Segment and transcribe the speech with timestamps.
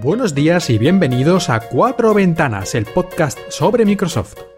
[0.00, 4.53] Buenos días y bienvenidos a Cuatro Ventanas, el podcast sobre Microsoft.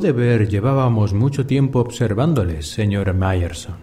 [0.00, 3.74] Puede ver, llevábamos mucho tiempo observándoles, señor Myerson.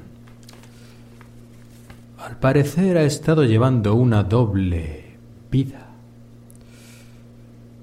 [2.17, 5.17] Al parecer ha estado llevando una doble
[5.51, 5.89] vida.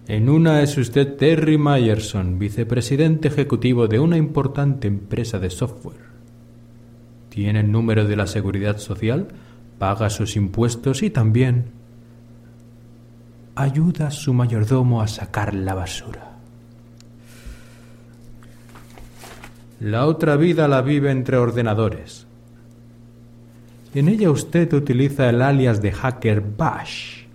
[0.09, 6.09] En una es usted Terry Myerson, vicepresidente ejecutivo de una importante empresa de software.
[7.29, 9.29] Tiene el número de la seguridad social,
[9.79, 11.67] paga sus impuestos y también
[13.55, 16.34] ayuda a su mayordomo a sacar la basura.
[19.85, 22.27] La otra vida la vive entre ordenadores.
[23.95, 27.27] En ella usted utiliza el alias de hacker Bash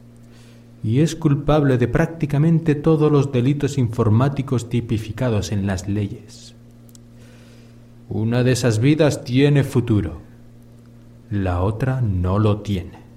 [0.83, 6.55] y es culpable de prácticamente todos los delitos informáticos tipificados en las leyes.
[8.09, 10.20] Una de esas vidas tiene futuro,
[11.30, 13.08] la otra no lo tiene.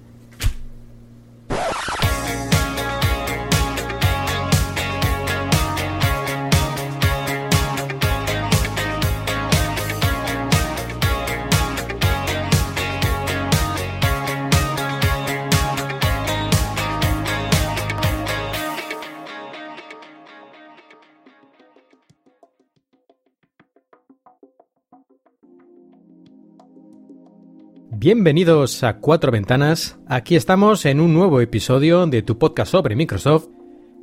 [28.02, 29.96] Bienvenidos a Cuatro Ventanas.
[30.08, 33.46] Aquí estamos en un nuevo episodio de tu podcast sobre Microsoft.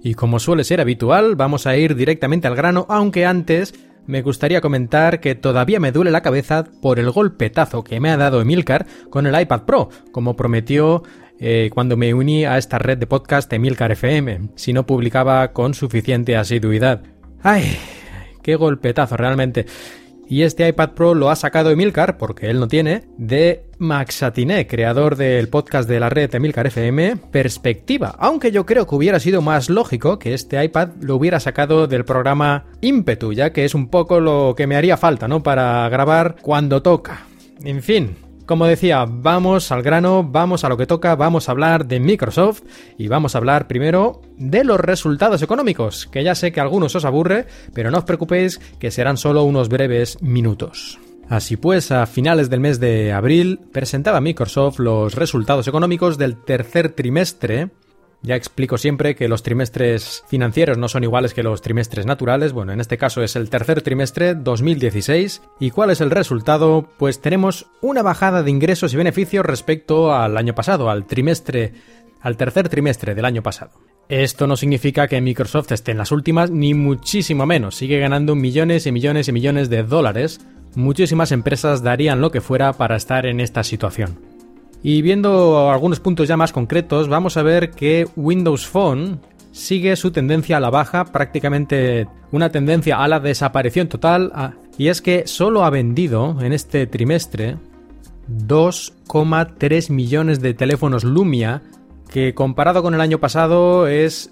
[0.01, 3.73] Y como suele ser habitual, vamos a ir directamente al grano, aunque antes
[4.07, 8.15] me gustaría comentar que todavía me duele la cabeza por el golpetazo que me ha
[8.15, 11.03] dado Emilcar con el iPad Pro, como prometió
[11.37, 15.73] eh, cuando me uní a esta red de podcast Emilcar FM, si no publicaba con
[15.73, 17.03] suficiente asiduidad.
[17.43, 17.77] ¡Ay!
[18.43, 19.65] ¡Qué golpetazo realmente!
[20.29, 24.67] Y este iPad Pro lo ha sacado Emilcar, porque él no tiene, de Max Atiné,
[24.67, 28.15] creador del podcast de la red Emilcar FM, Perspectiva.
[28.19, 32.05] Aunque yo creo que hubiera sido más lógico que este iPad lo hubiera sacado del
[32.05, 35.41] programa Impetu, ya que es un poco lo que me haría falta, ¿no?
[35.41, 37.25] Para grabar cuando toca.
[37.63, 38.15] En fin,
[38.49, 42.63] como decía, vamos al grano, vamos a lo que toca, vamos a hablar de Microsoft
[42.97, 46.95] y vamos a hablar primero de los resultados económicos, que ya sé que a algunos
[46.95, 47.45] os aburre,
[47.75, 50.97] pero no os preocupéis que serán solo unos breves minutos.
[51.29, 56.89] Así pues, a finales del mes de abril presentaba Microsoft los resultados económicos del tercer
[56.89, 57.69] trimestre
[58.21, 62.51] ya explico siempre que los trimestres financieros no son iguales que los trimestres naturales.
[62.51, 65.41] Bueno, en este caso es el tercer trimestre 2016.
[65.59, 66.89] ¿Y cuál es el resultado?
[66.97, 71.73] Pues tenemos una bajada de ingresos y beneficios respecto al año pasado, al trimestre,
[72.19, 73.71] al tercer trimestre del año pasado.
[74.09, 77.75] Esto no significa que Microsoft esté en las últimas, ni muchísimo menos.
[77.75, 80.41] Sigue ganando millones y millones y millones de dólares.
[80.75, 84.38] Muchísimas empresas darían lo que fuera para estar en esta situación.
[84.81, 89.19] Y viendo algunos puntos ya más concretos, vamos a ver que Windows Phone
[89.51, 94.31] sigue su tendencia a la baja, prácticamente una tendencia a la desaparición total,
[94.77, 97.57] y es que solo ha vendido en este trimestre
[98.29, 101.61] 2,3 millones de teléfonos Lumia,
[102.09, 104.31] que comparado con el año pasado es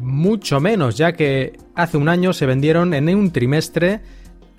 [0.00, 4.00] mucho menos, ya que hace un año se vendieron en un trimestre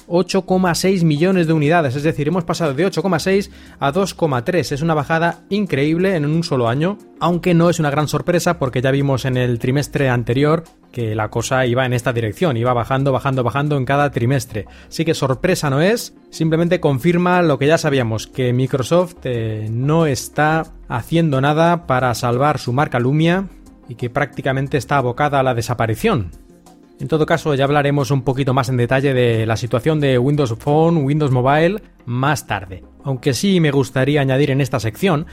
[0.10, 4.72] 8,6 millones de unidades, es decir, hemos pasado de 8,6 a 2,3.
[4.72, 8.82] Es una bajada increíble en un solo año, aunque no es una gran sorpresa porque
[8.82, 13.12] ya vimos en el trimestre anterior que la cosa iba en esta dirección, iba bajando,
[13.12, 14.66] bajando, bajando en cada trimestre.
[14.88, 20.08] Así que sorpresa no es, simplemente confirma lo que ya sabíamos, que Microsoft eh, no
[20.08, 23.48] está haciendo nada para salvar su marca Lumia
[23.88, 26.32] y que prácticamente está abocada a la desaparición.
[27.00, 30.54] En todo caso, ya hablaremos un poquito más en detalle de la situación de Windows
[30.60, 32.84] Phone, Windows Mobile más tarde.
[33.06, 35.26] Aunque sí me gustaría añadir en esta sección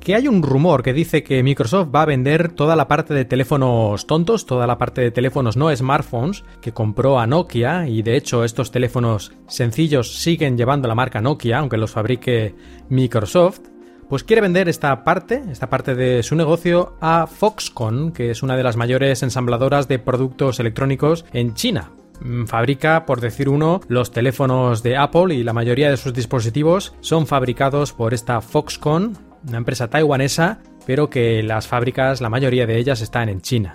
[0.00, 3.24] que hay un rumor que dice que Microsoft va a vender toda la parte de
[3.24, 8.16] teléfonos tontos, toda la parte de teléfonos no smartphones que compró a Nokia y de
[8.16, 12.54] hecho estos teléfonos sencillos siguen llevando la marca Nokia aunque los fabrique
[12.90, 13.60] Microsoft
[14.08, 18.56] pues quiere vender esta parte, esta parte de su negocio, a Foxconn, que es una
[18.56, 21.90] de las mayores ensambladoras de productos electrónicos en China.
[22.20, 26.94] mm, fabrica, por decir uno, los teléfonos de Apple y la mayoría de sus dispositivos
[27.00, 29.18] son fabricados por esta Foxconn,
[29.48, 33.72] una empresa taiwanesa, pero que las fábricas, la mayoría de ellas están en China.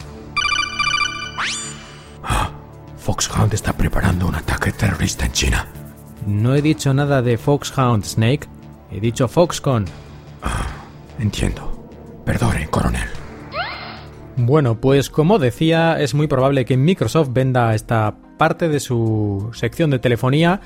[2.23, 2.51] Ah,
[2.97, 5.67] Foxhound está preparando un ataque terrorista en China.
[6.27, 8.47] No he dicho nada de Foxhound Snake,
[8.91, 9.85] he dicho Foxconn.
[10.41, 10.67] Ah,
[11.19, 11.89] entiendo.
[12.25, 13.07] Perdone, coronel.
[14.37, 19.89] Bueno, pues como decía, es muy probable que Microsoft venda esta parte de su sección
[19.89, 20.61] de telefonía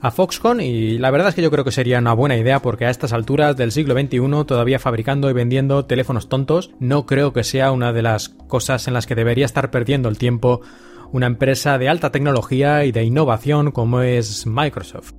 [0.00, 2.86] a Foxconn y la verdad es que yo creo que sería una buena idea porque
[2.86, 7.44] a estas alturas del siglo XXI todavía fabricando y vendiendo teléfonos tontos no creo que
[7.44, 10.60] sea una de las cosas en las que debería estar perdiendo el tiempo
[11.12, 15.12] una empresa de alta tecnología y de innovación como es Microsoft.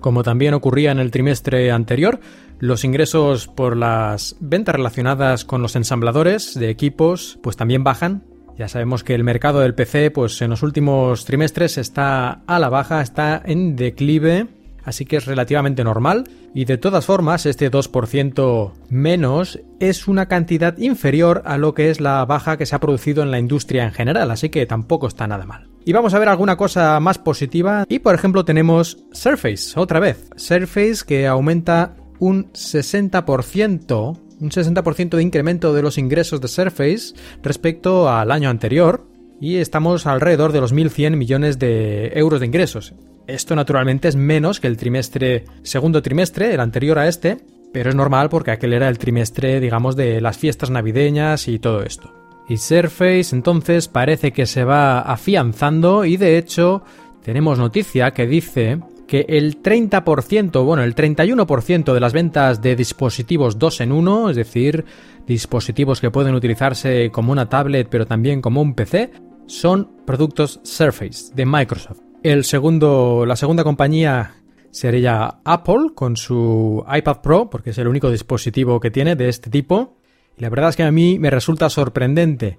[0.00, 2.20] Como también ocurría en el trimestre anterior,
[2.58, 8.24] los ingresos por las ventas relacionadas con los ensambladores de equipos pues también bajan.
[8.56, 12.68] Ya sabemos que el mercado del PC pues en los últimos trimestres está a la
[12.68, 14.46] baja, está en declive,
[14.84, 16.24] así que es relativamente normal
[16.54, 22.00] y de todas formas este 2% menos es una cantidad inferior a lo que es
[22.00, 25.26] la baja que se ha producido en la industria en general, así que tampoco está
[25.26, 25.68] nada mal.
[25.84, 30.30] Y vamos a ver alguna cosa más positiva y por ejemplo tenemos Surface otra vez,
[30.36, 38.08] Surface que aumenta un 60%, un 60% de incremento de los ingresos de Surface respecto
[38.08, 39.06] al año anterior
[39.40, 42.94] y estamos alrededor de los 1.100 millones de euros de ingresos.
[43.26, 47.38] Esto naturalmente es menos que el trimestre, segundo trimestre, el anterior a este,
[47.72, 51.82] pero es normal porque aquel era el trimestre, digamos, de las fiestas navideñas y todo
[51.82, 52.12] esto.
[52.48, 56.82] Y Surface entonces parece que se va afianzando y de hecho
[57.24, 63.58] tenemos noticia que dice que el 30%, bueno, el 31% de las ventas de dispositivos
[63.58, 64.84] 2 en 1, es decir,
[65.26, 69.10] dispositivos que pueden utilizarse como una tablet pero también como un PC,
[69.46, 72.00] son productos Surface de Microsoft.
[72.22, 74.36] El segundo, la segunda compañía
[74.70, 79.50] sería Apple con su iPad Pro, porque es el único dispositivo que tiene de este
[79.50, 79.98] tipo.
[80.36, 82.58] Y la verdad es que a mí me resulta sorprendente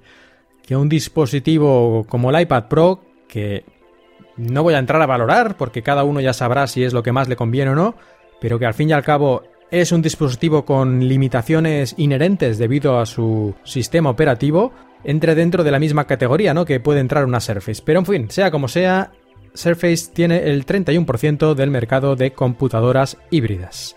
[0.65, 3.65] que un dispositivo como el iPad Pro, que
[4.37, 7.11] no voy a entrar a valorar porque cada uno ya sabrá si es lo que
[7.11, 7.95] más le conviene o no,
[8.41, 13.05] pero que al fin y al cabo es un dispositivo con limitaciones inherentes debido a
[13.05, 14.71] su sistema operativo,
[15.03, 16.65] entre dentro de la misma categoría, ¿no?
[16.65, 17.81] Que puede entrar una Surface.
[17.83, 19.11] Pero en fin, sea como sea,
[19.53, 23.95] Surface tiene el 31% del mercado de computadoras híbridas.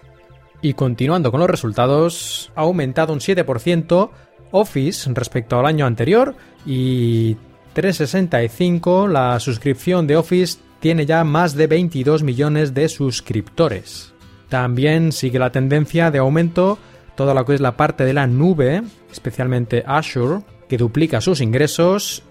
[0.60, 4.10] Y continuando con los resultados, ha aumentado un 7%
[4.50, 7.36] Office respecto al año anterior y
[7.78, 14.12] 365, la suscripción de Office tiene ya más de 22 millones de suscriptores.
[14.48, 16.76] También sigue la tendencia de aumento
[17.14, 18.82] toda lo que es la parte de la nube,
[19.12, 22.24] especialmente Azure, que duplica sus ingresos.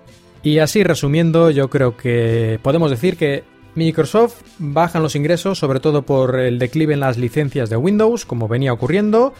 [0.43, 3.45] Y así resumiendo, yo creo que podemos decir que
[3.75, 8.49] Microsoft bajan los ingresos sobre todo por el declive en las licencias de Windows, como
[8.49, 9.33] venía ocurriendo,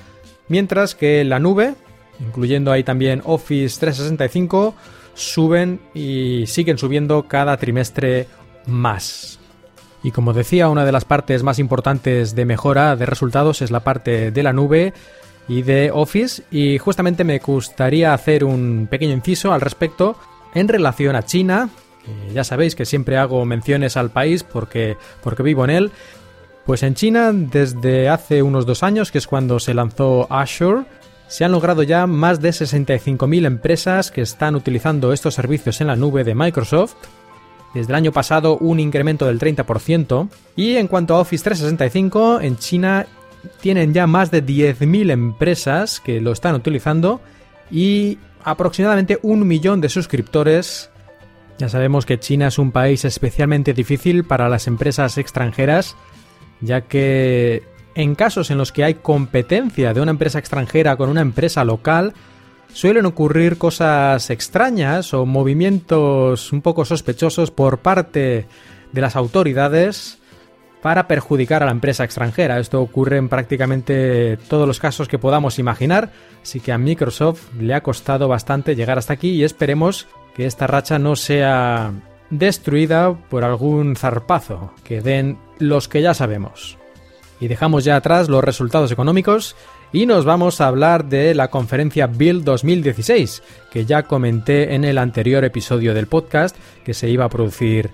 [0.47, 1.75] mientras que la nube,
[2.21, 4.73] incluyendo ahí también Office 365,
[5.17, 8.27] suben y siguen subiendo cada trimestre
[8.67, 9.39] más.
[10.03, 13.81] Y como decía, una de las partes más importantes de mejora de resultados es la
[13.81, 14.93] parte de la nube
[15.47, 20.17] y de Office y justamente me gustaría hacer un pequeño inciso al respecto
[20.53, 21.69] en relación a China.
[22.33, 25.91] ya sabéis que siempre hago menciones al país porque, porque vivo en él.
[26.65, 30.83] Pues en China, desde hace unos dos años, que es cuando se lanzó Azure,
[31.27, 35.95] se han logrado ya más de 65.000 empresas que están utilizando estos servicios en la
[35.95, 36.95] nube de Microsoft.
[37.73, 40.29] Desde el año pasado un incremento del 30%.
[40.55, 43.05] Y en cuanto a Office 365, en China
[43.61, 47.21] tienen ya más de 10.000 empresas que lo están utilizando
[47.69, 50.89] y aproximadamente un millón de suscriptores.
[51.57, 55.95] Ya sabemos que China es un país especialmente difícil para las empresas extranjeras,
[56.61, 57.63] ya que
[57.97, 62.13] en casos en los que hay competencia de una empresa extranjera con una empresa local,
[62.71, 68.45] suelen ocurrir cosas extrañas o movimientos un poco sospechosos por parte
[68.91, 70.19] de las autoridades
[70.83, 72.59] para perjudicar a la empresa extranjera.
[72.59, 76.11] Esto ocurre en prácticamente todos los casos que podamos imaginar,
[76.43, 80.67] así que a Microsoft le ha costado bastante llegar hasta aquí y esperemos que esta
[80.67, 81.93] racha no sea
[82.29, 86.77] destruida por algún zarpazo que den los que ya sabemos.
[87.39, 89.55] Y dejamos ya atrás los resultados económicos
[89.91, 94.97] y nos vamos a hablar de la conferencia Build 2016, que ya comenté en el
[94.97, 97.91] anterior episodio del podcast que se iba a producir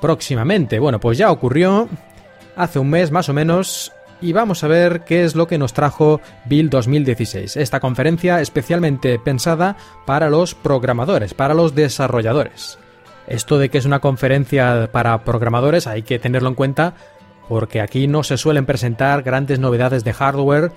[0.00, 0.78] próximamente.
[0.78, 1.88] Bueno, pues ya ocurrió
[2.56, 5.74] hace un mes más o menos y vamos a ver qué es lo que nos
[5.74, 12.78] trajo Build 2016, esta conferencia especialmente pensada para los programadores, para los desarrolladores.
[13.26, 16.94] Esto de que es una conferencia para programadores hay que tenerlo en cuenta
[17.48, 20.72] porque aquí no se suelen presentar grandes novedades de hardware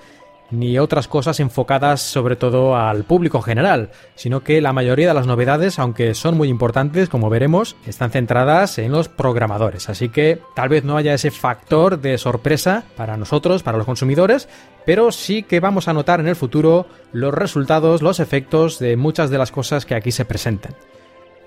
[0.50, 5.26] ni otras cosas enfocadas sobre todo al público general, sino que la mayoría de las
[5.26, 9.88] novedades, aunque son muy importantes, como veremos, están centradas en los programadores.
[9.88, 14.48] Así que tal vez no haya ese factor de sorpresa para nosotros, para los consumidores,
[14.86, 19.30] pero sí que vamos a notar en el futuro los resultados, los efectos de muchas
[19.30, 20.74] de las cosas que aquí se presentan.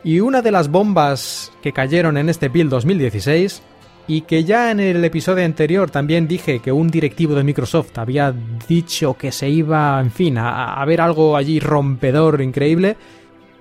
[0.03, 3.61] Y una de las bombas que cayeron en este Build 2016
[4.07, 8.33] y que ya en el episodio anterior también dije que un directivo de Microsoft había
[8.67, 12.97] dicho que se iba, en fin, a, ver algo allí rompedor increíble,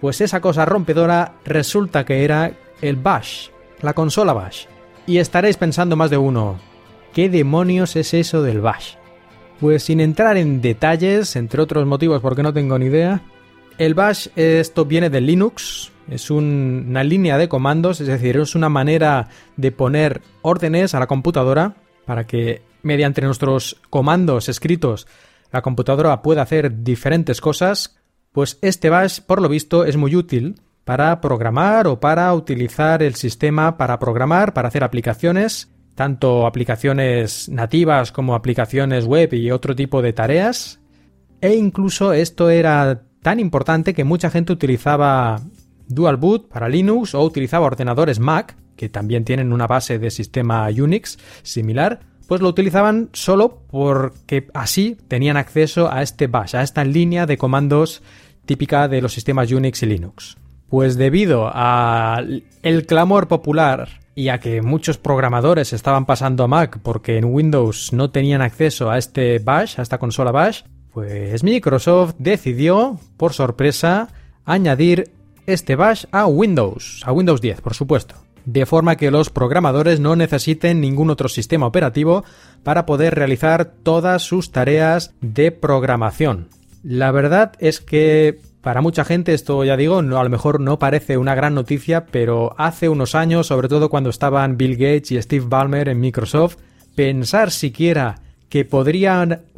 [0.01, 3.49] pues esa cosa rompedora resulta que era el Bash,
[3.83, 4.65] la consola Bash.
[5.07, 6.59] Y estaréis pensando más de uno,
[7.13, 8.95] ¿qué demonios es eso del Bash?
[9.61, 13.23] Pues sin entrar en detalles, entre otros motivos porque no tengo ni idea,
[13.81, 18.69] el bash esto viene de Linux, es una línea de comandos, es decir, es una
[18.69, 25.07] manera de poner órdenes a la computadora para que mediante nuestros comandos escritos
[25.51, 27.97] la computadora pueda hacer diferentes cosas,
[28.33, 33.15] pues este bash por lo visto es muy útil para programar o para utilizar el
[33.15, 40.03] sistema para programar, para hacer aplicaciones, tanto aplicaciones nativas como aplicaciones web y otro tipo
[40.03, 40.81] de tareas.
[41.41, 45.41] E incluso esto era tan importante que mucha gente utilizaba
[45.89, 50.69] Dual Boot para Linux o utilizaba ordenadores Mac, que también tienen una base de sistema
[50.69, 56.85] Unix similar, pues lo utilizaban solo porque así tenían acceso a este bash, a esta
[56.85, 58.03] línea de comandos
[58.47, 60.37] típica de los sistemas Unix y Linux.
[60.69, 62.45] Pues debido al
[62.87, 68.11] clamor popular y a que muchos programadores estaban pasando a Mac porque en Windows no
[68.11, 74.09] tenían acceso a este bash, a esta consola bash, pues Microsoft decidió, por sorpresa,
[74.45, 75.11] añadir
[75.47, 80.17] este bash a Windows, a Windows 10, por supuesto, de forma que los programadores no
[80.17, 82.25] necesiten ningún otro sistema operativo
[82.63, 86.49] para poder realizar todas sus tareas de programación.
[86.83, 90.79] La verdad es que para mucha gente esto ya digo, no, a lo mejor no
[90.79, 95.23] parece una gran noticia, pero hace unos años, sobre todo cuando estaban Bill Gates y
[95.23, 96.57] Steve Ballmer en Microsoft,
[96.95, 98.21] pensar siquiera
[98.51, 98.69] que,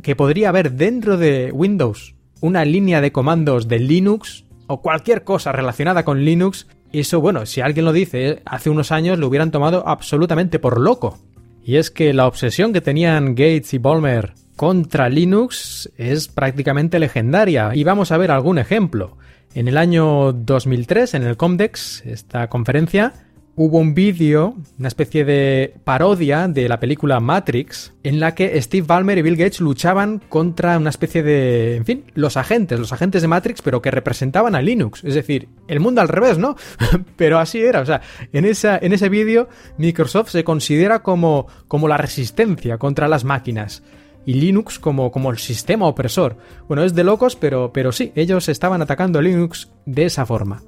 [0.03, 5.53] que podría haber dentro de Windows una línea de comandos de Linux o cualquier cosa
[5.53, 6.67] relacionada con Linux.
[6.93, 11.19] Eso, bueno, si alguien lo dice hace unos años lo hubieran tomado absolutamente por loco.
[11.65, 17.71] Y es que la obsesión que tenían Gates y Ballmer contra Linux es prácticamente legendaria.
[17.75, 19.17] Y vamos a ver algún ejemplo.
[19.55, 23.13] En el año 2003, en el Comdex, esta conferencia,
[23.55, 28.87] hubo un vídeo, una especie de parodia de la película Matrix, en la que Steve
[28.87, 33.23] Ballmer y Bill Gates luchaban contra una especie de, en fin, los agentes, los agentes
[33.23, 35.05] de Matrix, pero que representaban a Linux.
[35.05, 36.57] Es decir, el mundo al revés, ¿no?
[37.17, 37.81] pero así era.
[37.81, 38.01] O sea,
[38.33, 43.83] en, en ese vídeo Microsoft se considera como, como la resistencia contra las máquinas.
[44.25, 46.37] Y Linux como, como el sistema opresor.
[46.69, 50.63] Bueno, es de locos, pero, pero sí, ellos estaban atacando a Linux de esa forma.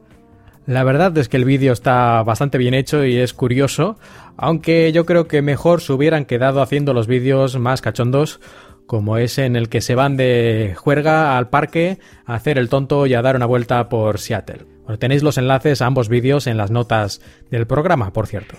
[0.66, 3.98] La verdad es que el vídeo está bastante bien hecho y es curioso,
[4.36, 8.40] aunque yo creo que mejor se hubieran quedado haciendo los vídeos más cachondos,
[8.86, 13.06] como ese en el que se van de juerga al parque a hacer el tonto
[13.06, 14.66] y a dar una vuelta por Seattle.
[14.84, 18.56] Bueno, tenéis los enlaces a ambos vídeos en las notas del programa, por cierto.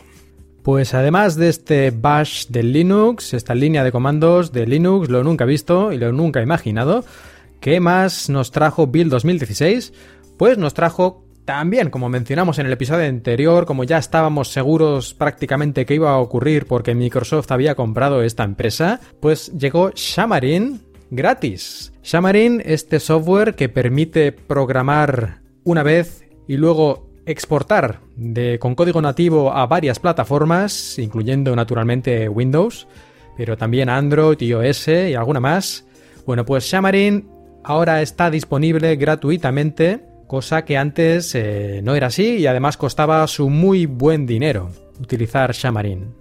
[0.61, 5.45] Pues además de este bash de Linux, esta línea de comandos de Linux, lo nunca
[5.45, 7.03] visto y lo nunca imaginado.
[7.59, 9.93] ¿Qué más nos trajo Build 2016?
[10.37, 15.85] Pues nos trajo también, como mencionamos en el episodio anterior, como ya estábamos seguros prácticamente
[15.85, 21.93] que iba a ocurrir porque Microsoft había comprado esta empresa, pues llegó Xamarin gratis.
[22.03, 27.99] Xamarin, este software que permite programar una vez y luego exportar
[28.59, 32.87] con código nativo a varias plataformas, incluyendo naturalmente Windows,
[33.37, 35.85] pero también Android, iOS y alguna más.
[36.25, 37.27] Bueno, pues Xamarin
[37.63, 43.49] ahora está disponible gratuitamente cosa que antes eh, no era así y además costaba su
[43.49, 46.13] muy buen dinero utilizar Xamarin.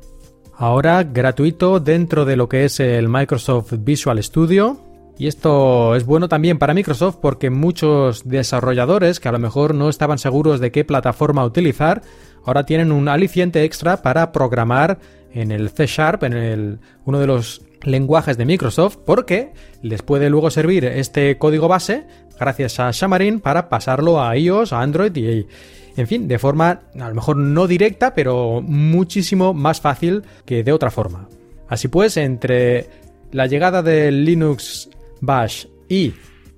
[0.56, 4.80] Ahora gratuito dentro de lo que es el Microsoft Visual Studio.
[5.16, 9.88] Y esto es bueno también para Microsoft porque muchos desarrolladores que a lo mejor no
[9.88, 12.02] estaban seguros de qué plataforma utilizar,
[12.44, 14.99] ahora tienen un aliciente extra para programar
[15.32, 20.30] en el C Sharp, en el, uno de los lenguajes de Microsoft, porque les puede
[20.30, 22.06] luego servir este código base
[22.38, 25.46] gracias a Xamarin para pasarlo a iOS, a Android y,
[25.96, 30.72] en fin, de forma a lo mejor no directa, pero muchísimo más fácil que de
[30.72, 31.28] otra forma.
[31.68, 32.88] Así pues, entre
[33.32, 34.88] la llegada del Linux
[35.20, 36.14] Bash y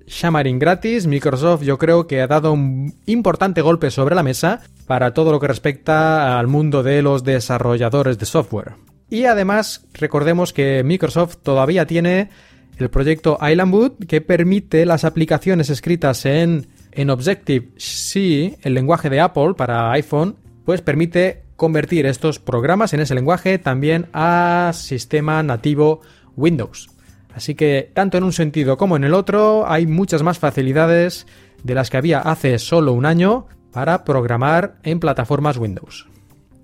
[0.07, 5.15] Xamarin gratis, Microsoft yo creo que ha dado un importante golpe sobre la mesa para
[5.15, 8.75] todo lo que respecta al mundo de los desarrolladores de software.
[9.09, 12.31] Y además, recordemos que Microsoft todavía tiene
[12.77, 19.55] el proyecto Islandwood que permite las aplicaciones escritas en, en Objective-C, el lenguaje de Apple
[19.57, 26.01] para iPhone, pues permite convertir estos programas en ese lenguaje también a sistema nativo
[26.37, 26.91] Windows.
[27.35, 31.27] Así que tanto en un sentido como en el otro hay muchas más facilidades
[31.63, 36.09] de las que había hace solo un año para programar en plataformas Windows.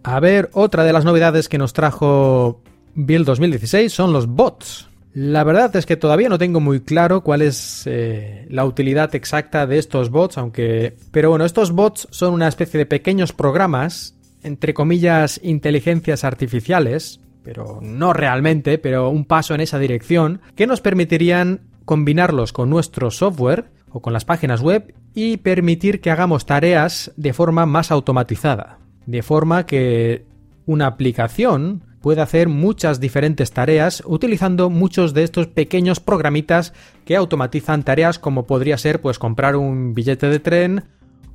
[0.03, 2.63] A ver, otra de las novedades que nos trajo
[2.95, 4.89] Build 2016 son los bots.
[5.15, 9.67] La verdad es que todavía no tengo muy claro cuál es eh, la utilidad exacta
[9.67, 10.97] de estos bots, aunque...
[11.11, 17.81] Pero bueno, estos bots son una especie de pequeños programas, entre comillas, inteligencias artificiales, pero
[17.83, 23.67] no realmente, pero un paso en esa dirección, que nos permitirían combinarlos con nuestro software
[23.91, 28.79] o con las páginas web y permitir que hagamos tareas de forma más automatizada.
[29.05, 30.25] De forma que
[30.65, 36.75] una aplicación puede hacer muchas diferentes tareas utilizando muchos de estos pequeños programitas
[37.07, 40.85] que automatizan tareas como podría ser pues comprar un billete de tren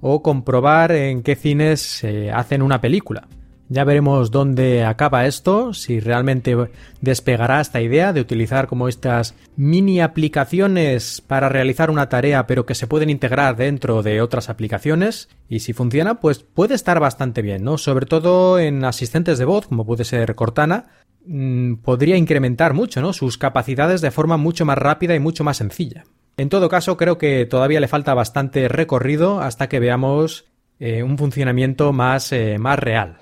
[0.01, 3.27] o comprobar en qué cines se hacen una película.
[3.69, 6.55] Ya veremos dónde acaba esto, si realmente
[7.01, 12.75] despegará esta idea de utilizar como estas mini aplicaciones para realizar una tarea pero que
[12.75, 17.63] se pueden integrar dentro de otras aplicaciones y si funciona pues puede estar bastante bien,
[17.65, 17.77] ¿no?
[17.77, 20.85] Sobre todo en asistentes de voz como puede ser Cortana,
[21.25, 23.11] mm, podría incrementar mucho, ¿no?
[23.11, 26.05] Sus capacidades de forma mucho más rápida y mucho más sencilla.
[26.37, 30.45] En todo caso, creo que todavía le falta bastante recorrido hasta que veamos
[30.79, 33.17] eh, un funcionamiento más, eh, más real.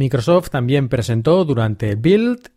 [0.00, 2.48] Microsoft también presentó durante Build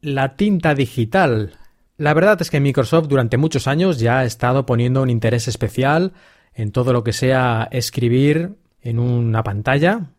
[0.00, 1.58] la tinta digital.
[1.96, 6.12] La verdad es que Microsoft durante muchos años ya ha estado poniendo un interés especial
[6.54, 10.12] en todo lo que sea escribir en una pantalla.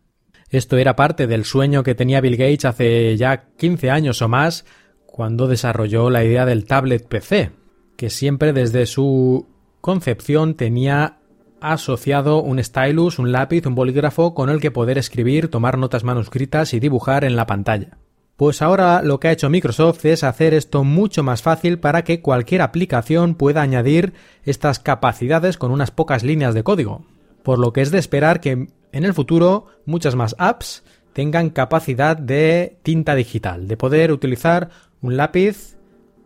[0.50, 4.66] Esto era parte del sueño que tenía Bill Gates hace ya 15 años o más
[5.06, 7.52] cuando desarrolló la idea del tablet PC,
[7.96, 9.46] que siempre desde su
[9.80, 11.20] concepción tenía
[11.60, 16.74] asociado un stylus, un lápiz, un bolígrafo con el que poder escribir, tomar notas manuscritas
[16.74, 17.98] y dibujar en la pantalla.
[18.36, 22.20] Pues ahora lo que ha hecho Microsoft es hacer esto mucho más fácil para que
[22.20, 24.12] cualquier aplicación pueda añadir
[24.44, 27.06] estas capacidades con unas pocas líneas de código.
[27.42, 28.50] Por lo que es de esperar que
[28.92, 34.68] en el futuro muchas más apps tengan capacidad de tinta digital, de poder utilizar
[35.00, 35.78] un lápiz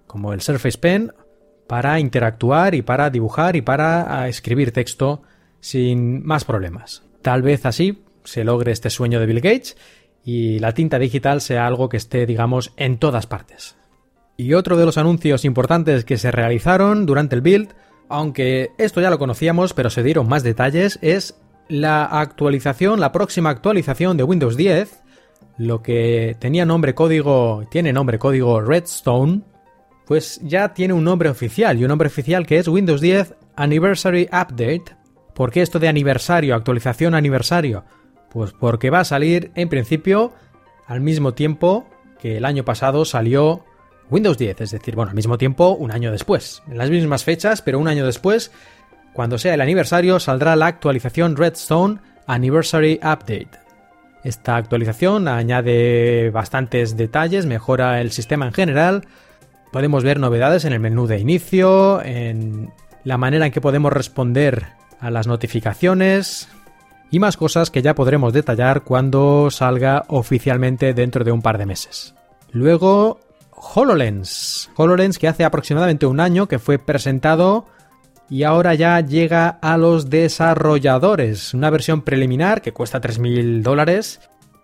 [0.09, 1.13] como el Surface Pen
[1.71, 5.23] para interactuar y para dibujar y para escribir texto
[5.61, 7.05] sin más problemas.
[7.23, 9.77] Tal vez así se logre este sueño de Bill Gates
[10.25, 13.77] y la tinta digital sea algo que esté, digamos, en todas partes.
[14.37, 17.69] Y otro de los anuncios importantes que se realizaron durante el build,
[18.09, 23.51] aunque esto ya lo conocíamos, pero se dieron más detalles, es la actualización, la próxima
[23.51, 25.05] actualización de Windows 10,
[25.57, 29.43] lo que tenía nombre código, tiene nombre código Redstone,
[30.11, 34.25] pues ya tiene un nombre oficial, y un nombre oficial que es Windows 10 Anniversary
[34.25, 34.97] Update.
[35.37, 37.85] ¿Por qué esto de aniversario, actualización aniversario?
[38.29, 40.33] Pues porque va a salir en principio
[40.89, 41.87] al mismo tiempo
[42.21, 43.65] que el año pasado salió
[44.11, 47.63] Windows 10, es decir, bueno, al mismo tiempo un año después, en las mismas fechas,
[47.63, 48.51] pero un año después,
[49.13, 53.51] cuando sea el aniversario, saldrá la actualización Redstone Anniversary Update.
[54.25, 59.05] Esta actualización añade bastantes detalles, mejora el sistema en general,
[59.73, 62.73] Podemos ver novedades en el menú de inicio, en
[63.05, 64.67] la manera en que podemos responder
[64.99, 66.49] a las notificaciones
[67.11, 71.67] y más cosas que ya podremos detallar cuando salga oficialmente dentro de un par de
[71.67, 72.15] meses.
[72.53, 73.21] Luego,
[73.53, 74.71] HoloLens.
[74.77, 77.67] HoloLens que hace aproximadamente un año que fue presentado
[78.29, 81.55] y ahora ya llega a los desarrolladores.
[81.55, 84.21] Una versión preliminar que cuesta 3.000 dólares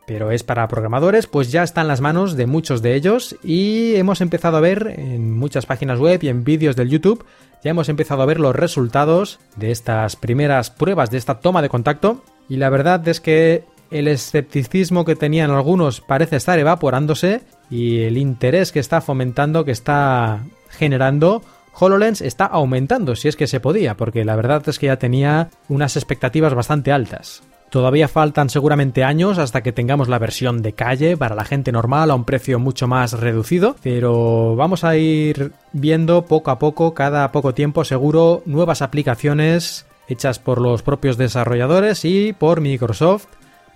[0.06, 3.96] pero es para programadores, pues ya está en las manos de muchos de ellos y
[3.96, 7.24] hemos empezado a ver en muchas páginas web y en vídeos del YouTube,
[7.62, 11.68] ya hemos empezado a ver los resultados de estas primeras pruebas, de esta toma de
[11.68, 18.02] contacto y la verdad es que el escepticismo que tenían algunos parece estar evaporándose y
[18.02, 21.42] el interés que está fomentando, que está generando,
[21.78, 25.50] HoloLens está aumentando, si es que se podía, porque la verdad es que ya tenía
[25.68, 27.42] unas expectativas bastante altas.
[27.70, 32.10] Todavía faltan seguramente años hasta que tengamos la versión de calle para la gente normal
[32.10, 37.32] a un precio mucho más reducido, pero vamos a ir viendo poco a poco, cada
[37.32, 43.26] poco tiempo seguro, nuevas aplicaciones hechas por los propios desarrolladores y por Microsoft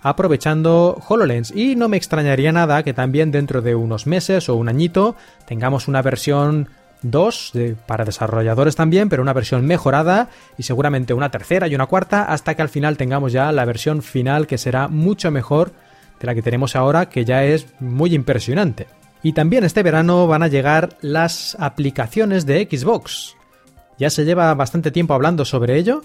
[0.01, 1.51] aprovechando HoloLens.
[1.55, 5.87] Y no me extrañaría nada que también dentro de unos meses o un añito tengamos
[5.87, 6.69] una versión
[7.03, 7.53] 2
[7.85, 12.55] para desarrolladores también, pero una versión mejorada y seguramente una tercera y una cuarta hasta
[12.55, 15.71] que al final tengamos ya la versión final que será mucho mejor
[16.19, 18.87] de la que tenemos ahora, que ya es muy impresionante.
[19.23, 23.35] Y también este verano van a llegar las aplicaciones de Xbox.
[23.97, 26.03] Ya se lleva bastante tiempo hablando sobre ello,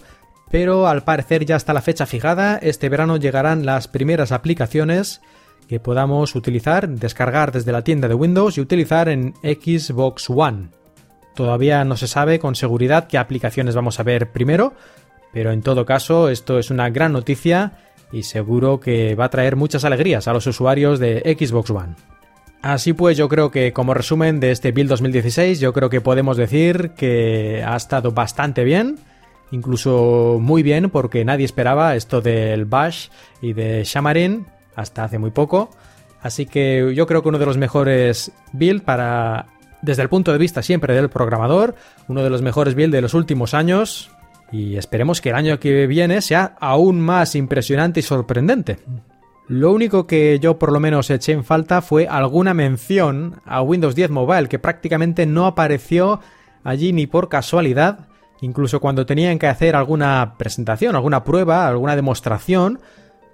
[0.50, 5.20] pero al parecer ya está la fecha fijada, este verano llegarán las primeras aplicaciones
[5.66, 10.68] que podamos utilizar, descargar desde la tienda de Windows y utilizar en Xbox One.
[11.36, 14.72] Todavía no se sabe con seguridad qué aplicaciones vamos a ver primero,
[15.34, 17.72] pero en todo caso esto es una gran noticia
[18.10, 21.94] y seguro que va a traer muchas alegrías a los usuarios de Xbox One.
[22.62, 26.38] Así pues, yo creo que como resumen de este Build 2016, yo creo que podemos
[26.38, 28.98] decir que ha estado bastante bien,
[29.50, 33.08] incluso muy bien, porque nadie esperaba esto del Bash
[33.42, 35.68] y de Xamarin hasta hace muy poco.
[36.22, 39.48] Así que yo creo que uno de los mejores build para,
[39.86, 41.76] desde el punto de vista siempre del programador,
[42.08, 44.10] uno de los mejores build de los últimos años,
[44.50, 48.78] y esperemos que el año que viene sea aún más impresionante y sorprendente.
[49.48, 53.94] Lo único que yo por lo menos eché en falta fue alguna mención a Windows
[53.94, 56.20] 10 Mobile, que prácticamente no apareció
[56.64, 58.08] allí ni por casualidad,
[58.40, 62.80] incluso cuando tenían que hacer alguna presentación, alguna prueba, alguna demostración,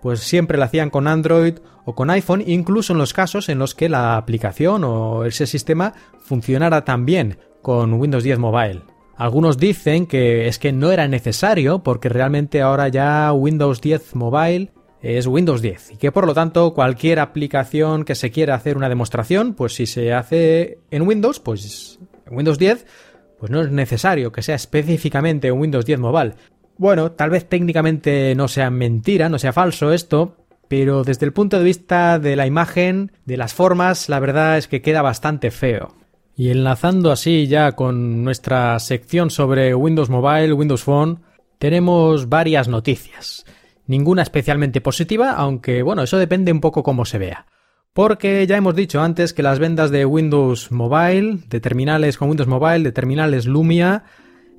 [0.02, 3.74] pues siempre la hacían con Android o con iPhone, incluso en los casos en los
[3.74, 8.82] que la aplicación o ese sistema funcionara también con Windows 10 Mobile.
[9.16, 14.72] Algunos dicen que es que no era necesario porque realmente ahora ya Windows 10 Mobile
[15.00, 18.88] es Windows 10 y que por lo tanto cualquier aplicación que se quiera hacer una
[18.88, 22.86] demostración, pues si se hace en Windows, pues en Windows 10,
[23.38, 26.34] pues no es necesario que sea específicamente un Windows 10 Mobile.
[26.82, 30.34] Bueno, tal vez técnicamente no sea mentira, no sea falso esto,
[30.66, 34.66] pero desde el punto de vista de la imagen, de las formas, la verdad es
[34.66, 35.94] que queda bastante feo.
[36.34, 41.20] Y enlazando así ya con nuestra sección sobre Windows Mobile, Windows Phone,
[41.60, 43.44] tenemos varias noticias.
[43.86, 47.46] Ninguna especialmente positiva, aunque bueno, eso depende un poco cómo se vea.
[47.92, 52.48] Porque ya hemos dicho antes que las ventas de Windows Mobile, de terminales con Windows
[52.48, 54.02] Mobile, de terminales Lumia,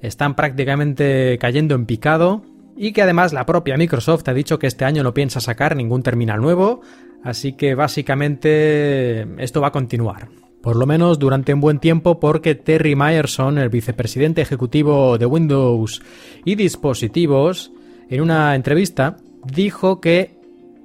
[0.03, 2.43] están prácticamente cayendo en picado
[2.75, 6.03] y que además la propia Microsoft ha dicho que este año no piensa sacar ningún
[6.03, 6.81] terminal nuevo,
[7.23, 10.27] así que básicamente esto va a continuar.
[10.61, 16.01] Por lo menos durante un buen tiempo porque Terry Myerson, el vicepresidente ejecutivo de Windows
[16.43, 17.71] y dispositivos,
[18.09, 20.37] en una entrevista dijo que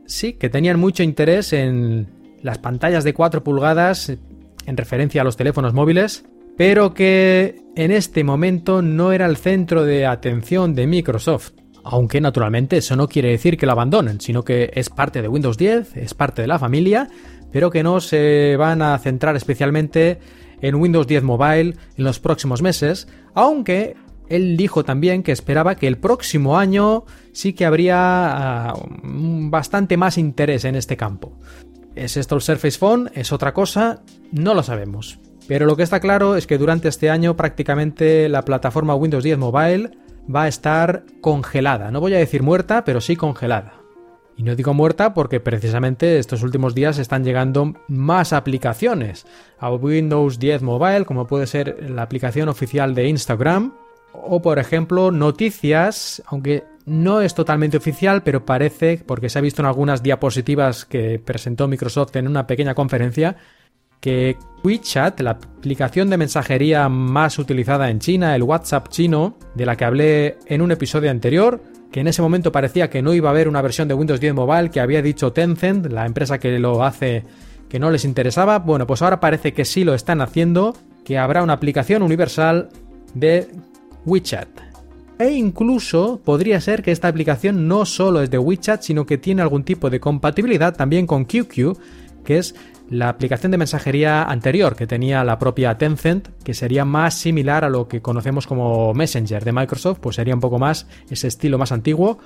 [0.06, 2.06] sí, que tenían mucho interés en
[2.42, 4.12] las pantallas de 4 pulgadas
[4.66, 6.24] en referencia a los teléfonos móviles,
[6.58, 11.52] pero que en este momento no era el centro de atención de Microsoft.
[11.84, 15.56] Aunque naturalmente eso no quiere decir que lo abandonen, sino que es parte de Windows
[15.56, 17.08] 10, es parte de la familia,
[17.52, 20.18] pero que no se van a centrar especialmente
[20.60, 23.94] en Windows 10 Mobile en los próximos meses, aunque
[24.28, 30.18] él dijo también que esperaba que el próximo año sí que habría ah, bastante más
[30.18, 31.38] interés en este campo.
[31.94, 33.10] ¿Es esto el Surface Phone?
[33.14, 34.02] ¿Es otra cosa?
[34.32, 35.20] No lo sabemos.
[35.48, 39.38] Pero lo que está claro es que durante este año prácticamente la plataforma Windows 10
[39.38, 39.90] Mobile
[40.32, 41.90] va a estar congelada.
[41.90, 43.72] No voy a decir muerta, pero sí congelada.
[44.36, 49.26] Y no digo muerta porque precisamente estos últimos días están llegando más aplicaciones
[49.58, 53.72] a Windows 10 Mobile, como puede ser la aplicación oficial de Instagram,
[54.12, 59.62] o por ejemplo noticias, aunque no es totalmente oficial, pero parece, porque se ha visto
[59.62, 63.36] en algunas diapositivas que presentó Microsoft en una pequeña conferencia,
[64.00, 69.76] que WeChat, la aplicación de mensajería más utilizada en China, el WhatsApp chino, de la
[69.76, 73.32] que hablé en un episodio anterior, que en ese momento parecía que no iba a
[73.32, 76.84] haber una versión de Windows 10 Mobile, que había dicho Tencent, la empresa que lo
[76.84, 77.24] hace,
[77.68, 78.58] que no les interesaba.
[78.58, 82.68] Bueno, pues ahora parece que sí lo están haciendo, que habrá una aplicación universal
[83.14, 83.48] de
[84.04, 84.48] WeChat.
[85.18, 89.42] E incluso podría ser que esta aplicación no solo es de WeChat, sino que tiene
[89.42, 91.76] algún tipo de compatibilidad también con QQ,
[92.24, 92.54] que es
[92.90, 97.68] la aplicación de mensajería anterior que tenía la propia Tencent, que sería más similar a
[97.68, 101.72] lo que conocemos como Messenger de Microsoft, pues sería un poco más ese estilo más
[101.72, 102.18] antiguo,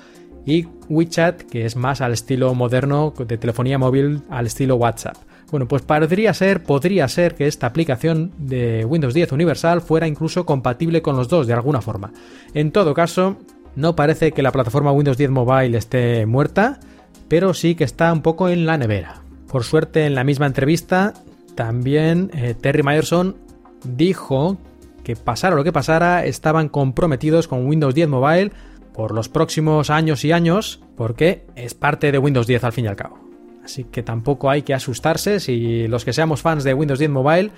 [0.45, 5.17] y WeChat, que es más al estilo moderno de telefonía móvil, al estilo WhatsApp.
[5.51, 10.47] Bueno, pues podría ser, podría ser que esta aplicación de Windows 10 Universal fuera incluso
[10.47, 12.13] compatible con los dos de alguna forma.
[12.55, 13.37] En todo caso,
[13.77, 16.81] no parece que la plataforma Windows 10 Mobile esté muerta,
[17.29, 19.22] pero sí que está un poco en la nevera.
[19.53, 21.13] Por suerte, en la misma entrevista,
[21.55, 23.37] también eh, Terry Myerson
[23.85, 24.57] dijo
[25.05, 28.51] que pasara lo que pasara, estaban comprometidos con Windows 10 Mobile
[28.95, 32.89] por los próximos años y años, porque es parte de Windows 10 al fin y
[32.89, 33.19] al cabo.
[33.63, 37.51] Así que tampoco hay que asustarse si los que seamos fans de Windows 10 Mobile,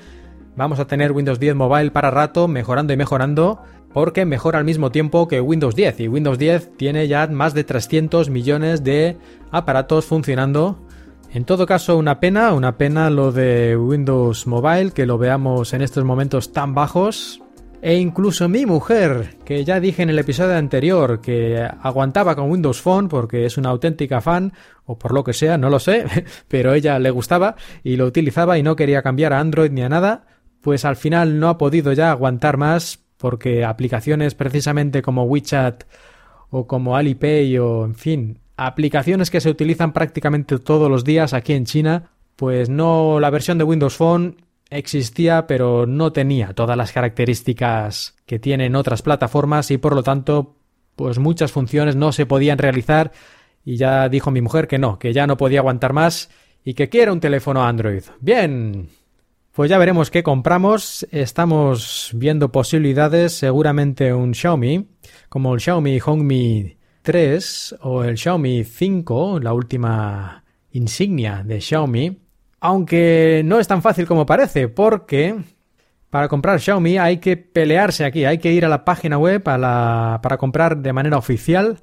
[0.56, 4.90] vamos a tener Windows 10 Mobile para rato, mejorando y mejorando, porque mejora al mismo
[4.90, 9.16] tiempo que Windows 10 y Windows 10 tiene ya más de 300 millones de
[9.52, 10.80] aparatos funcionando.
[11.34, 15.82] En todo caso, una pena, una pena lo de Windows Mobile, que lo veamos en
[15.82, 17.42] estos momentos tan bajos,
[17.82, 22.80] e incluso mi mujer, que ya dije en el episodio anterior que aguantaba con Windows
[22.80, 24.52] Phone porque es una auténtica fan,
[24.84, 26.06] o por lo que sea, no lo sé,
[26.46, 29.88] pero ella le gustaba y lo utilizaba y no quería cambiar a Android ni a
[29.88, 30.26] nada,
[30.60, 35.82] pues al final no ha podido ya aguantar más porque aplicaciones precisamente como WeChat
[36.50, 41.54] o como Alipay o en fin, aplicaciones que se utilizan prácticamente todos los días aquí
[41.54, 44.36] en China, pues no la versión de Windows Phone
[44.70, 50.56] existía pero no tenía todas las características que tienen otras plataformas y por lo tanto
[50.96, 53.12] pues muchas funciones no se podían realizar
[53.64, 56.30] y ya dijo mi mujer que no, que ya no podía aguantar más
[56.64, 58.02] y que quiere un teléfono Android.
[58.20, 58.88] Bien.
[59.52, 61.06] Pues ya veremos qué compramos.
[61.12, 64.88] Estamos viendo posibilidades, seguramente un Xiaomi,
[65.28, 72.18] como el Xiaomi Hongmi 3 o el Xiaomi 5, la última insignia de Xiaomi,
[72.60, 75.36] aunque no es tan fácil como parece, porque
[76.08, 80.18] para comprar Xiaomi hay que pelearse aquí, hay que ir a la página web para
[80.38, 81.78] comprar de manera oficial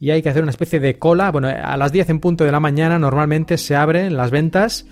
[0.00, 1.30] y hay que hacer una especie de cola.
[1.30, 4.86] Bueno, a las 10 en punto de la mañana normalmente se abren las ventas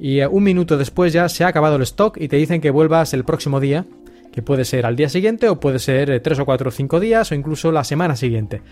[0.00, 3.14] y un minuto después ya se ha acabado el stock y te dicen que vuelvas
[3.14, 3.86] el próximo día,
[4.32, 7.30] que puede ser al día siguiente o puede ser 3 o 4 o 5 días
[7.30, 8.62] o incluso la semana siguiente.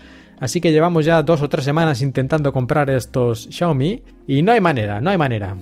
[0.41, 4.59] Así que llevamos ya dos o tres semanas intentando comprar estos Xiaomi y no hay
[4.59, 5.55] manera, no hay manera.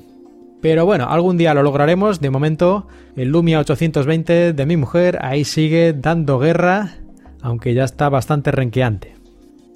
[0.62, 2.22] Pero bueno, algún día lo lograremos.
[2.22, 2.88] De momento,
[3.18, 6.96] el Lumia 820 de mi mujer ahí sigue dando guerra,
[7.42, 9.16] aunque ya está bastante renqueante.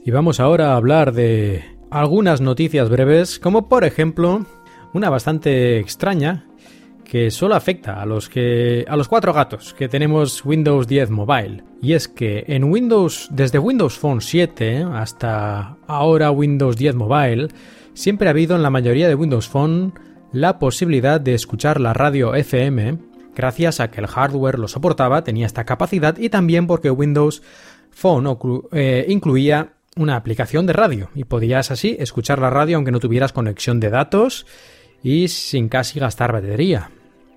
[0.06, 4.46] Y vamos ahora a hablar de algunas noticias breves, como por ejemplo,
[4.94, 6.46] una bastante extraña
[7.14, 11.64] que solo afecta a los que a los cuatro gatos que tenemos Windows 10 Mobile.
[11.80, 17.50] Y es que en Windows desde Windows Phone 7 hasta ahora Windows 10 Mobile
[17.94, 19.94] siempre ha habido en la mayoría de Windows Phone
[20.32, 22.98] la posibilidad de escuchar la radio FM
[23.36, 27.44] gracias a que el hardware lo soportaba, tenía esta capacidad y también porque Windows
[27.92, 28.26] Phone
[28.72, 33.34] eh, incluía una aplicación de radio y podías así escuchar la radio aunque no tuvieras
[33.34, 34.48] conexión de datos
[35.04, 36.90] y sin casi gastar batería.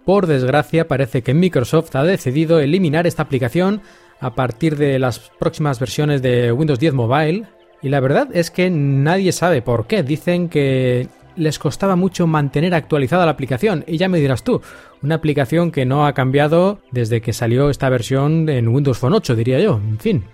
[0.07, 3.83] Por desgracia parece que Microsoft ha decidido eliminar esta aplicación
[4.21, 7.47] a partir de las próximas versiones de Windows 10 Mobile
[7.83, 10.05] y la verdad es que nadie sabe por qué.
[10.05, 13.83] Dicen que les costaba mucho mantener actualizada la aplicación.
[13.89, 14.63] Y ya me dirás tú,
[15.03, 19.35] una aplicación que no ha cambiado desde que salió esta versión en Windows Phone 8,
[19.35, 19.81] diría yo.
[19.85, 20.25] En fin,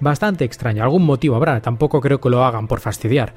[0.00, 0.82] bastante extraño.
[0.82, 3.34] Algún motivo habrá, tampoco creo que lo hagan por fastidiar.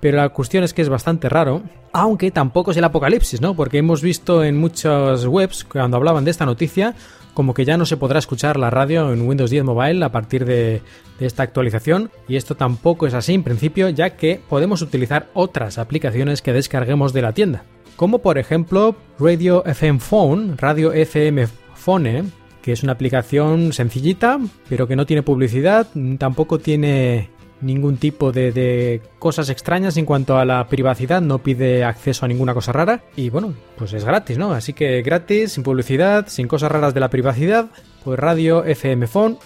[0.00, 3.54] Pero la cuestión es que es bastante raro, aunque tampoco es el apocalipsis, ¿no?
[3.54, 6.94] Porque hemos visto en muchas webs, cuando hablaban de esta noticia,
[7.36, 10.46] como que ya no se podrá escuchar la radio en Windows 10 Mobile a partir
[10.46, 10.80] de,
[11.20, 16.42] esta actualización y esto tampoco es así en principio ya que podemos utilizar otras aplicaciones
[16.42, 17.64] que descarguemos de la tienda
[17.96, 22.32] como por ejemplo Radio FM Phone, Radio FM Phone,
[22.62, 25.86] que es una aplicación sencillita, pero que no tiene publicidad,
[26.18, 32.24] tampoco tiene ningún tipo de, cosas extrañas en cuanto a la privacidad, no pide acceso
[32.24, 34.52] a ninguna cosa rara y bueno, pues es gratis, ¿no?
[34.52, 37.66] Así que gratis, sin publicidad, sin cosas raras de la privacidad,
[38.04, 39.38] pues radio FM Phone.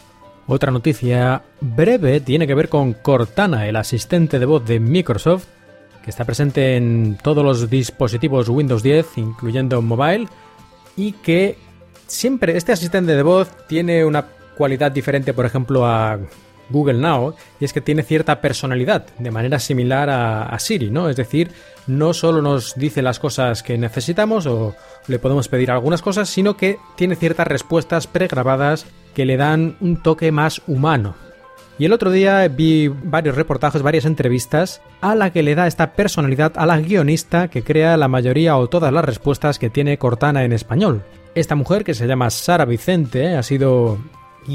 [0.46, 5.46] Otra noticia breve tiene que ver con Cortana, el asistente de voz de Microsoft,
[6.02, 10.26] que está presente en todos los dispositivos Windows 10, incluyendo mobile,
[10.96, 11.56] y que
[12.06, 16.18] siempre este asistente de voz tiene una cualidad diferente, por ejemplo, a
[16.70, 21.08] Google Now, y es que tiene cierta personalidad, de manera similar a, Siri, ¿no?
[21.08, 21.50] Es decir,
[21.86, 24.74] no solo nos dice las cosas que necesitamos o
[25.06, 30.02] le podemos pedir algunas cosas, sino que tiene ciertas respuestas pregrabadas que le dan un
[30.02, 31.14] toque más humano.
[31.80, 35.94] Y el otro día vi varios reportajes, varias entrevistas a la que le da esta
[35.94, 40.44] personalidad a la guionista que crea la mayoría o todas las respuestas que tiene Cortana
[40.44, 41.02] en español.
[41.34, 43.98] Esta mujer, que se llama Sara Vicente, ha sido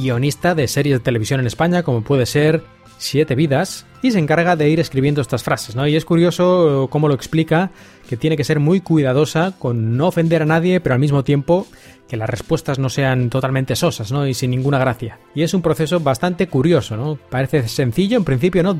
[0.02, 2.64] guionista de series de televisión en España, como puede ser
[2.98, 5.88] Siete Vidas, y se encarga de ir escribiendo estas frases, ¿no?
[5.88, 7.72] Y es curioso cómo lo explica,
[8.08, 11.68] que tiene que ser muy cuidadosa con no ofender a nadie, pero al mismo tiempo
[12.08, 14.28] que las respuestas no sean totalmente sosas, ¿no?
[14.28, 15.20] Y sin ninguna gracia.
[15.34, 17.18] Y es un proceso bastante curioso, ¿no?
[17.30, 18.78] Parece sencillo en principio, ¿no?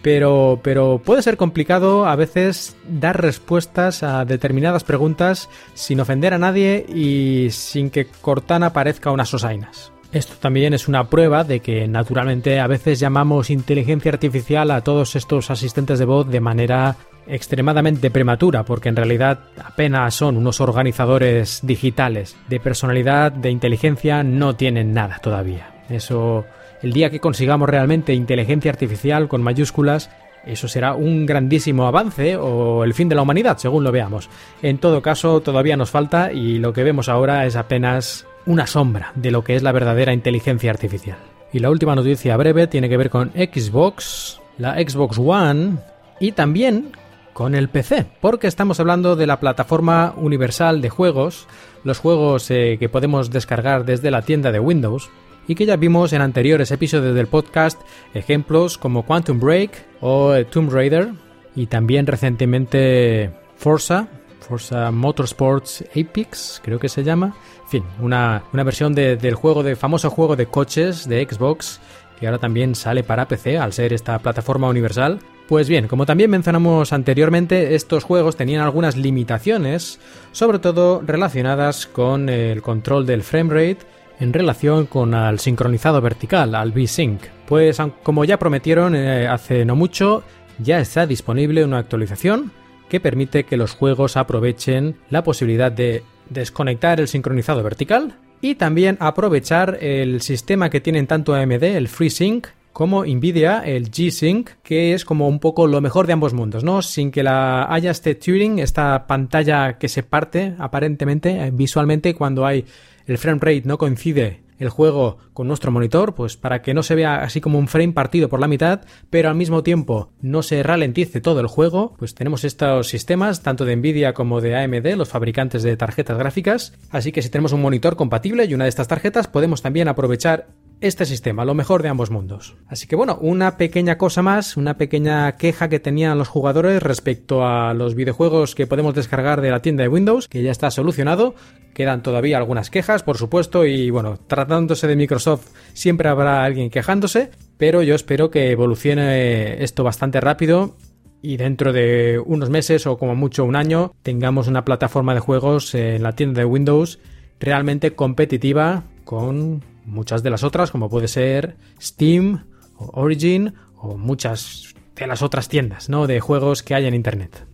[0.00, 6.38] Pero, pero puede ser complicado a veces dar respuestas a determinadas preguntas sin ofender a
[6.38, 9.92] nadie y sin que Cortana parezca unas sosainas.
[10.10, 15.16] Esto también es una prueba de que naturalmente a veces llamamos inteligencia artificial a todos
[15.16, 21.60] estos asistentes de voz de manera extremadamente prematura, porque en realidad apenas son unos organizadores
[21.62, 22.36] digitales.
[22.48, 25.74] De personalidad, de inteligencia, no tienen nada todavía.
[25.90, 26.46] Eso,
[26.82, 30.10] el día que consigamos realmente inteligencia artificial con mayúsculas,
[30.46, 34.30] eso será un grandísimo avance o el fin de la humanidad, según lo veamos.
[34.62, 39.12] En todo caso, todavía nos falta y lo que vemos ahora es apenas una sombra
[39.14, 41.18] de lo que es la verdadera inteligencia artificial.
[41.52, 45.76] Y la última noticia breve tiene que ver con Xbox, la Xbox One
[46.18, 46.92] y también
[47.34, 51.46] con el PC, porque estamos hablando de la plataforma universal de juegos,
[51.84, 55.10] los juegos eh, que podemos descargar desde la tienda de Windows
[55.46, 57.80] y que ya vimos en anteriores episodios del podcast,
[58.14, 61.10] ejemplos como Quantum Break o Tomb Raider
[61.54, 64.08] y también recientemente Forza,
[64.40, 67.34] Forza Motorsports Apex, creo que se llama.
[67.68, 71.80] Fin, una, versión del juego, de famoso juego de coches de Xbox,
[72.18, 75.20] que ahora también sale para PC al ser esta plataforma universal.
[75.48, 80.00] Pues bien, como también mencionamos anteriormente, estos juegos tenían algunas limitaciones,
[80.32, 83.78] sobre todo relacionadas con el control del framerate
[84.18, 87.20] en relación con el sincronizado vertical, al V-Sync.
[87.46, 90.22] Pues como ya prometieron eh, hace no mucho,
[90.58, 92.50] ya está disponible una actualización
[92.88, 98.96] que permite que los juegos aprovechen la posibilidad de desconectar el sincronizado vertical y también
[99.00, 105.04] aprovechar el sistema que tienen tanto AMD, el FreeSync, como Nvidia, el G-Sync, que es
[105.04, 106.80] como un poco lo mejor de ambos mundos, ¿no?
[106.80, 112.46] Sin que la haya este Turing, esta pantalla que se parte aparentemente eh, visualmente cuando
[112.46, 112.64] hay
[113.08, 116.94] el frame rate no coincide el juego con nuestro monitor, pues para que no se
[116.94, 120.62] vea así como un frame partido por la mitad, pero al mismo tiempo no se
[120.62, 125.08] ralentice todo el juego, pues tenemos estos sistemas, tanto de Nvidia como de AMD, los
[125.08, 128.88] fabricantes de tarjetas gráficas, así que si tenemos un monitor compatible y una de estas
[128.88, 130.48] tarjetas, podemos también aprovechar
[130.80, 132.56] este sistema, lo mejor de ambos mundos.
[132.68, 137.46] Así que bueno, una pequeña cosa más, una pequeña queja que tenían los jugadores respecto
[137.46, 141.34] a los videojuegos que podemos descargar de la tienda de Windows, que ya está solucionado.
[141.74, 147.30] Quedan todavía algunas quejas, por supuesto, y bueno, tratándose de Microsoft siempre habrá alguien quejándose,
[147.56, 150.76] pero yo espero que evolucione esto bastante rápido
[151.22, 155.74] y dentro de unos meses o como mucho un año tengamos una plataforma de juegos
[155.74, 157.00] en la tienda de Windows
[157.40, 162.44] realmente competitiva con muchas de las otras, como puede ser Steam
[162.76, 166.06] o Origin o muchas de las otras tiendas ¿no?
[166.06, 167.46] de juegos que hay en Internet.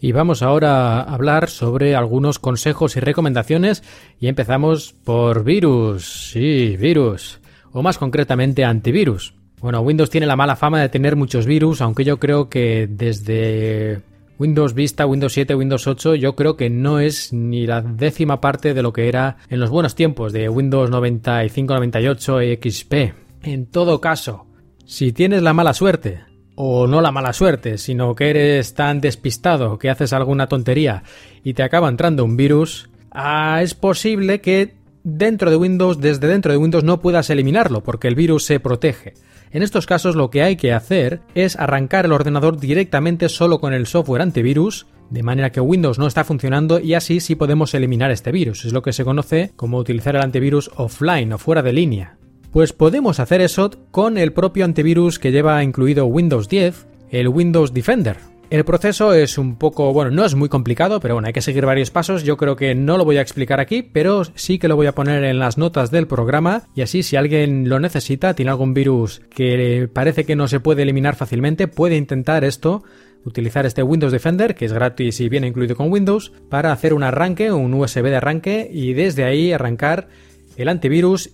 [0.00, 3.82] Y vamos ahora a hablar sobre algunos consejos y recomendaciones
[4.20, 6.30] y empezamos por virus.
[6.30, 7.40] Sí, virus.
[7.72, 9.34] O más concretamente antivirus.
[9.60, 14.02] Bueno, Windows tiene la mala fama de tener muchos virus, aunque yo creo que desde
[14.38, 18.74] Windows Vista, Windows 7, Windows 8, yo creo que no es ni la décima parte
[18.74, 22.94] de lo que era en los buenos tiempos de Windows 95, 98 y XP.
[23.42, 24.46] En todo caso,
[24.84, 26.20] si tienes la mala suerte,
[26.56, 31.02] o no la mala suerte, sino que eres tan despistado que haces alguna tontería
[31.42, 36.52] y te acaba entrando un virus, ah, es posible que dentro de Windows, desde dentro
[36.52, 39.14] de Windows no puedas eliminarlo, porque el virus se protege.
[39.54, 43.72] En estos casos lo que hay que hacer es arrancar el ordenador directamente solo con
[43.72, 48.10] el software antivirus, de manera que Windows no está funcionando y así sí podemos eliminar
[48.10, 48.64] este virus.
[48.64, 52.18] Es lo que se conoce como utilizar el antivirus offline o fuera de línea.
[52.50, 57.72] Pues podemos hacer eso con el propio antivirus que lleva incluido Windows 10, el Windows
[57.72, 58.33] Defender.
[58.50, 61.66] El proceso es un poco, bueno, no es muy complicado, pero bueno, hay que seguir
[61.66, 62.22] varios pasos.
[62.22, 64.94] Yo creo que no lo voy a explicar aquí, pero sí que lo voy a
[64.94, 69.22] poner en las notas del programa y así si alguien lo necesita, tiene algún virus
[69.30, 72.84] que parece que no se puede eliminar fácilmente, puede intentar esto
[73.24, 77.02] utilizar este Windows Defender, que es gratis y viene incluido con Windows, para hacer un
[77.02, 80.08] arranque, un USB de arranque y desde ahí arrancar
[80.56, 81.30] el antivirus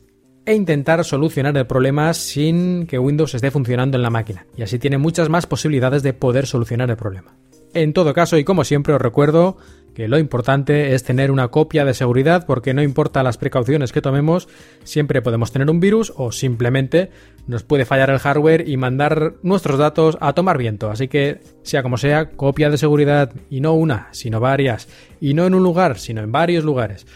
[0.46, 4.46] e intentar solucionar el problema sin que Windows esté funcionando en la máquina.
[4.56, 7.36] Y así tiene muchas más posibilidades de poder solucionar el problema.
[7.72, 9.56] En todo caso, y como siempre os recuerdo
[9.94, 14.02] que lo importante es tener una copia de seguridad porque no importa las precauciones que
[14.02, 14.48] tomemos,
[14.82, 17.10] siempre podemos tener un virus o simplemente
[17.46, 20.90] nos puede fallar el hardware y mandar nuestros datos a tomar viento.
[20.90, 24.88] Así que, sea como sea, copia de seguridad y no una, sino varias.
[25.20, 27.06] Y no en un lugar, sino en varios lugares.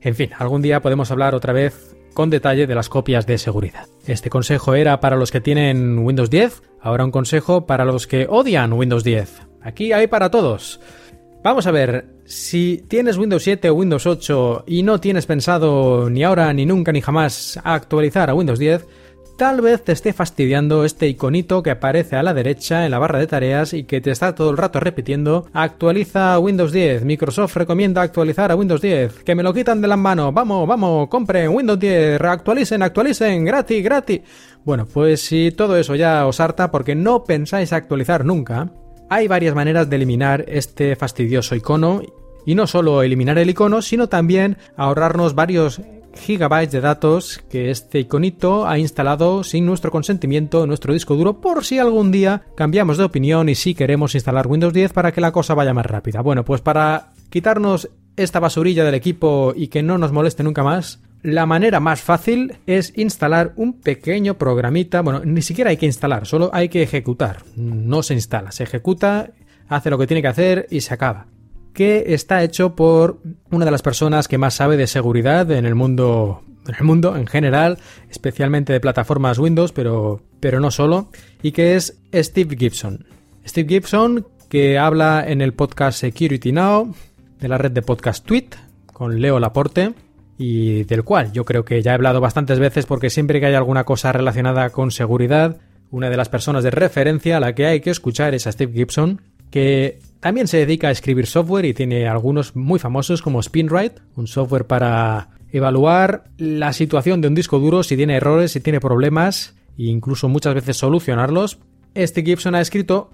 [0.00, 3.86] En fin, algún día podemos hablar otra vez con detalle de las copias de seguridad.
[4.06, 8.26] Este consejo era para los que tienen Windows 10, ahora un consejo para los que
[8.28, 9.42] odian Windows 10.
[9.62, 10.80] Aquí hay para todos.
[11.42, 16.22] Vamos a ver, si tienes Windows 7 o Windows 8 y no tienes pensado ni
[16.22, 18.86] ahora ni nunca ni jamás actualizar a Windows 10,
[19.40, 23.18] tal vez te esté fastidiando este iconito que aparece a la derecha en la barra
[23.18, 28.02] de tareas y que te está todo el rato repitiendo actualiza Windows 10, Microsoft recomienda
[28.02, 31.80] actualizar a Windows 10, que me lo quitan de las manos, vamos, vamos, compren Windows
[31.80, 34.20] 10, reactualicen, actualicen, gratis, gratis.
[34.62, 38.70] Bueno, pues si todo eso ya os harta porque no pensáis actualizar nunca,
[39.08, 42.02] hay varias maneras de eliminar este fastidioso icono.
[42.44, 45.80] Y no solo eliminar el icono, sino también ahorrarnos varios
[46.20, 51.40] gigabytes de datos que este iconito ha instalado sin nuestro consentimiento en nuestro disco duro
[51.40, 55.20] por si algún día cambiamos de opinión y si queremos instalar Windows 10 para que
[55.20, 56.20] la cosa vaya más rápida.
[56.20, 61.00] Bueno, pues para quitarnos esta basurilla del equipo y que no nos moleste nunca más,
[61.22, 66.26] la manera más fácil es instalar un pequeño programita, bueno, ni siquiera hay que instalar,
[66.26, 69.30] solo hay que ejecutar, no se instala, se ejecuta,
[69.68, 71.26] hace lo que tiene que hacer y se acaba
[71.72, 75.74] que está hecho por una de las personas que más sabe de seguridad en el
[75.74, 77.78] mundo en el mundo en general,
[78.10, 81.10] especialmente de plataformas Windows, pero, pero no solo,
[81.42, 83.06] y que es Steve Gibson.
[83.46, 86.94] Steve Gibson, que habla en el podcast Security Now,
[87.38, 88.48] de la red de podcast Tweet,
[88.92, 89.94] con Leo Laporte,
[90.36, 93.54] y del cual yo creo que ya he hablado bastantes veces porque siempre que hay
[93.54, 95.58] alguna cosa relacionada con seguridad,
[95.90, 98.72] una de las personas de referencia a la que hay que escuchar es a Steve
[98.72, 104.02] Gibson, que también se dedica a escribir software y tiene algunos muy famosos como SpinRite,
[104.16, 108.80] un software para evaluar la situación de un disco duro, si tiene errores, si tiene
[108.80, 111.58] problemas e incluso muchas veces solucionarlos.
[111.94, 113.10] Este Gibson ha escrito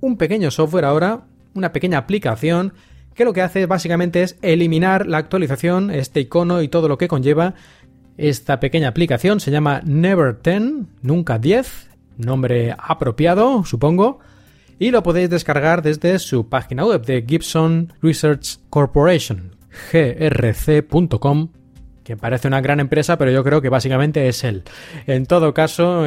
[0.00, 2.72] un pequeño software ahora, una pequeña aplicación
[3.14, 7.08] que lo que hace básicamente es eliminar la actualización, este icono y todo lo que
[7.08, 7.54] conlleva.
[8.16, 14.20] Esta pequeña aplicación se llama Never 10, nunca 10, nombre apropiado, supongo
[14.78, 19.56] y lo podéis descargar desde su página web de Gibson Research Corporation,
[19.92, 21.48] grc.com,
[22.04, 24.62] que parece una gran empresa, pero yo creo que básicamente es él.
[25.06, 26.04] En todo caso,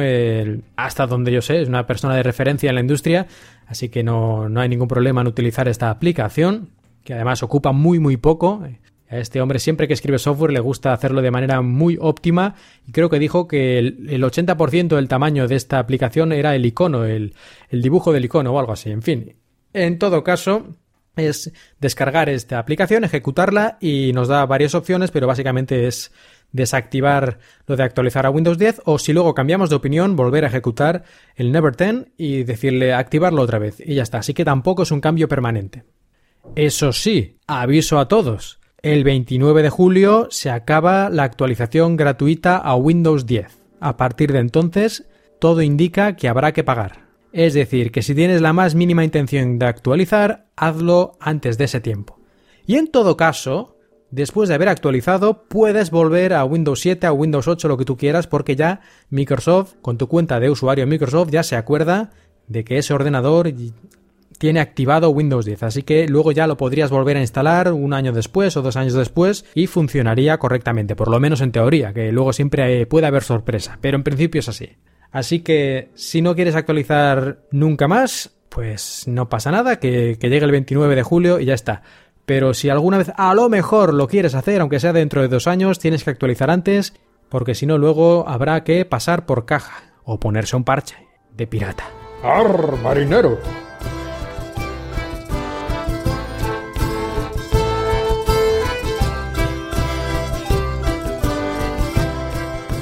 [0.76, 3.26] hasta donde yo sé, es una persona de referencia en la industria,
[3.66, 6.70] así que no, no hay ningún problema en utilizar esta aplicación,
[7.04, 8.62] que además ocupa muy muy poco.
[9.10, 12.54] A este hombre siempre que escribe software le gusta hacerlo de manera muy óptima
[12.86, 17.04] y creo que dijo que el, 80% del tamaño de esta aplicación era el icono,
[17.04, 17.34] el,
[17.70, 18.90] el dibujo del icono o algo así.
[18.90, 19.34] En fin,
[19.72, 20.76] en todo caso,
[21.16, 26.12] es descargar esta aplicación, ejecutarla y nos da varias opciones, pero básicamente es
[26.52, 30.48] desactivar lo de actualizar a Windows 10 o si luego cambiamos de opinión, volver a
[30.48, 31.02] ejecutar
[31.34, 34.18] el Never 10 y decirle activarlo otra vez y ya está.
[34.18, 35.82] Así que tampoco es un cambio permanente.
[36.54, 38.59] Eso sí, aviso a todos.
[38.82, 43.58] El 29 de julio se acaba la actualización gratuita a Windows 10.
[43.78, 45.06] A partir de entonces,
[45.38, 47.04] todo indica que habrá que pagar.
[47.30, 51.80] Es decir, que si tienes la más mínima intención de actualizar, hazlo antes de ese
[51.80, 52.20] tiempo.
[52.64, 53.76] Y en todo caso,
[54.10, 57.98] después de haber actualizado, puedes volver a Windows 7, a Windows 8, lo que tú
[57.98, 62.12] quieras, porque ya Microsoft, con tu cuenta de usuario Microsoft, ya se acuerda
[62.46, 63.52] de que ese ordenador
[64.40, 68.10] tiene activado Windows 10, así que luego ya lo podrías volver a instalar un año
[68.10, 72.32] después o dos años después y funcionaría correctamente, por lo menos en teoría, que luego
[72.32, 74.78] siempre puede haber sorpresa, pero en principio es así.
[75.10, 80.46] Así que si no quieres actualizar nunca más, pues no pasa nada, que, que llegue
[80.46, 81.82] el 29 de julio y ya está.
[82.24, 85.48] Pero si alguna vez a lo mejor lo quieres hacer, aunque sea dentro de dos
[85.48, 86.94] años, tienes que actualizar antes,
[87.28, 90.96] porque si no luego habrá que pasar por caja o ponerse un parche
[91.36, 91.84] de pirata.
[92.22, 93.38] ¡Ar, marinero!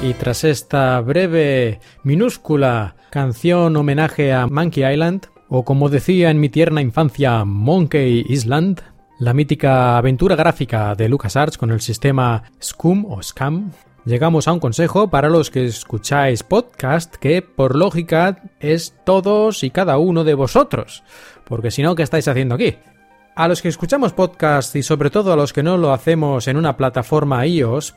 [0.09, 6.49] Y tras esta breve, minúscula canción homenaje a Monkey Island, o como decía en mi
[6.49, 8.81] tierna infancia, Monkey Island,
[9.19, 13.69] la mítica aventura gráfica de LucasArts con el sistema SCUM o SCAM,
[14.03, 19.69] llegamos a un consejo para los que escucháis podcast que por lógica es todos y
[19.69, 21.03] cada uno de vosotros,
[21.45, 22.77] porque si no, ¿qué estáis haciendo aquí?
[23.35, 26.57] A los que escuchamos podcast y sobre todo a los que no lo hacemos en
[26.57, 27.93] una plataforma iOS,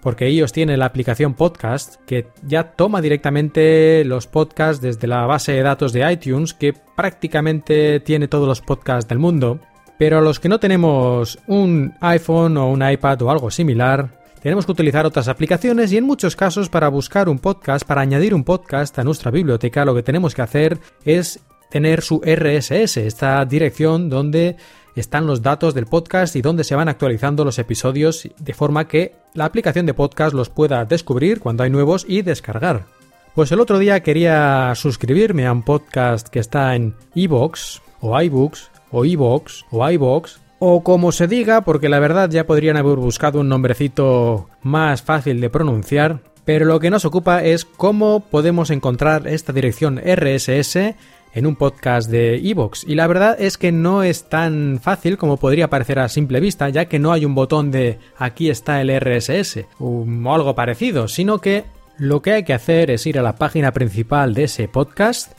[0.00, 5.52] porque ellos tienen la aplicación podcast que ya toma directamente los podcasts desde la base
[5.52, 9.60] de datos de iTunes que prácticamente tiene todos los podcasts del mundo.
[9.98, 14.64] Pero a los que no tenemos un iPhone o un iPad o algo similar, tenemos
[14.64, 18.44] que utilizar otras aplicaciones y en muchos casos para buscar un podcast, para añadir un
[18.44, 24.08] podcast a nuestra biblioteca, lo que tenemos que hacer es tener su RSS, esta dirección
[24.08, 24.56] donde
[24.94, 29.14] están los datos del podcast y donde se van actualizando los episodios de forma que
[29.34, 32.86] la aplicación de podcast los pueda descubrir cuando hay nuevos y descargar.
[33.34, 38.70] Pues el otro día quería suscribirme a un podcast que está en iBox o iBooks
[38.90, 43.40] o iBox o iBox o como se diga, porque la verdad ya podrían haber buscado
[43.40, 49.26] un nombrecito más fácil de pronunciar, Pero lo que nos ocupa es cómo podemos encontrar
[49.26, 50.94] esta dirección RSS
[51.34, 52.84] en un podcast de Evox.
[52.86, 56.68] Y la verdad es que no es tan fácil como podría parecer a simple vista,
[56.68, 61.38] ya que no hay un botón de aquí está el RSS o algo parecido, sino
[61.38, 61.64] que
[61.98, 65.32] lo que hay que hacer es ir a la página principal de ese podcast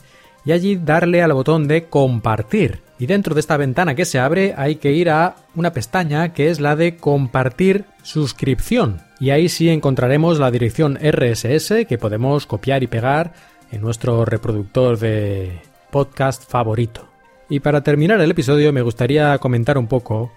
[0.44, 2.80] y allí darle al botón de compartir.
[2.98, 6.50] Y dentro de esta ventana que se abre hay que ir a una pestaña que
[6.50, 9.00] es la de compartir suscripción.
[9.18, 13.32] Y ahí sí encontraremos la dirección RSS que podemos copiar y pegar
[13.72, 15.60] en nuestro reproductor de
[15.92, 17.08] podcast favorito.
[17.48, 20.32] Y para terminar el episodio me gustaría comentar un poco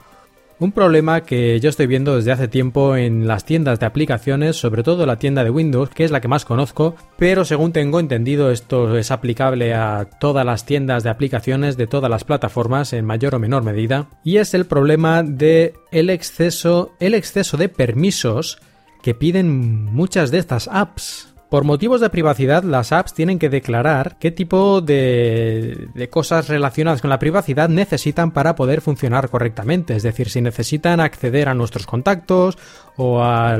[0.59, 4.83] un problema que yo estoy viendo desde hace tiempo en las tiendas de aplicaciones, sobre
[4.83, 8.51] todo la tienda de Windows, que es la que más conozco, pero según tengo entendido
[8.51, 13.35] esto es aplicable a todas las tiendas de aplicaciones de todas las plataformas en mayor
[13.35, 18.59] o menor medida, y es el problema de el exceso, el exceso de permisos
[19.03, 21.34] que piden muchas de estas apps.
[21.55, 27.09] Por motivos de privacidad, las apps tienen que declarar qué tipo de, cosas relacionadas con
[27.09, 29.95] la privacidad necesitan para poder funcionar correctamente.
[29.95, 32.57] Es decir, si necesitan acceder a nuestros contactos
[32.97, 33.57] o a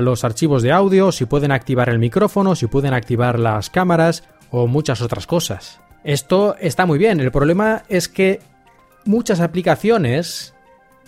[0.00, 4.22] los archivos de audio, si pueden activar el micrófono, si pueden activar las cámaras
[4.52, 5.80] o muchas otras cosas.
[6.04, 7.18] Esto está muy bien.
[7.18, 8.42] El problema es que
[9.06, 10.54] muchas aplicaciones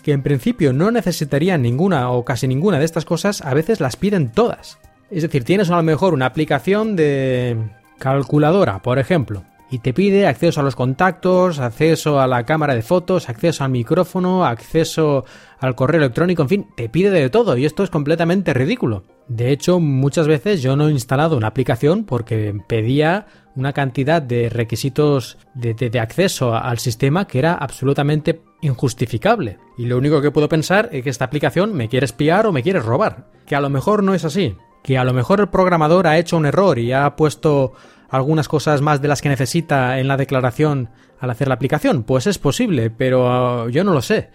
[0.03, 3.95] que en principio no necesitarían ninguna o casi ninguna de estas cosas, a veces las
[3.95, 4.77] piden todas.
[5.09, 7.57] Es decir, tienes a lo mejor una aplicación de
[7.97, 12.81] calculadora, por ejemplo, y te pide acceso a los contactos, acceso a la cámara de
[12.81, 15.25] fotos, acceso al micrófono, acceso
[15.59, 19.03] al correo electrónico, en fin, te pide de todo y esto es completamente ridículo.
[19.27, 24.49] De hecho, muchas veces yo no he instalado una aplicación porque pedía una cantidad de
[24.49, 29.57] requisitos de, acceso al sistema que era absolutamente injustificable.
[29.77, 32.61] Y lo único que puedo pensar es que esta aplicación me quiere espiar o me
[32.61, 33.31] quiere robar.
[33.45, 34.55] Que a lo mejor no es así
[34.87, 37.73] que a lo mejor el programador ha hecho un error y ha puesto
[38.09, 42.03] algunas cosas más de las que necesita en la declaración al hacer la aplicación.
[42.03, 44.29] Pues es posible, pero uh, yo no lo sé.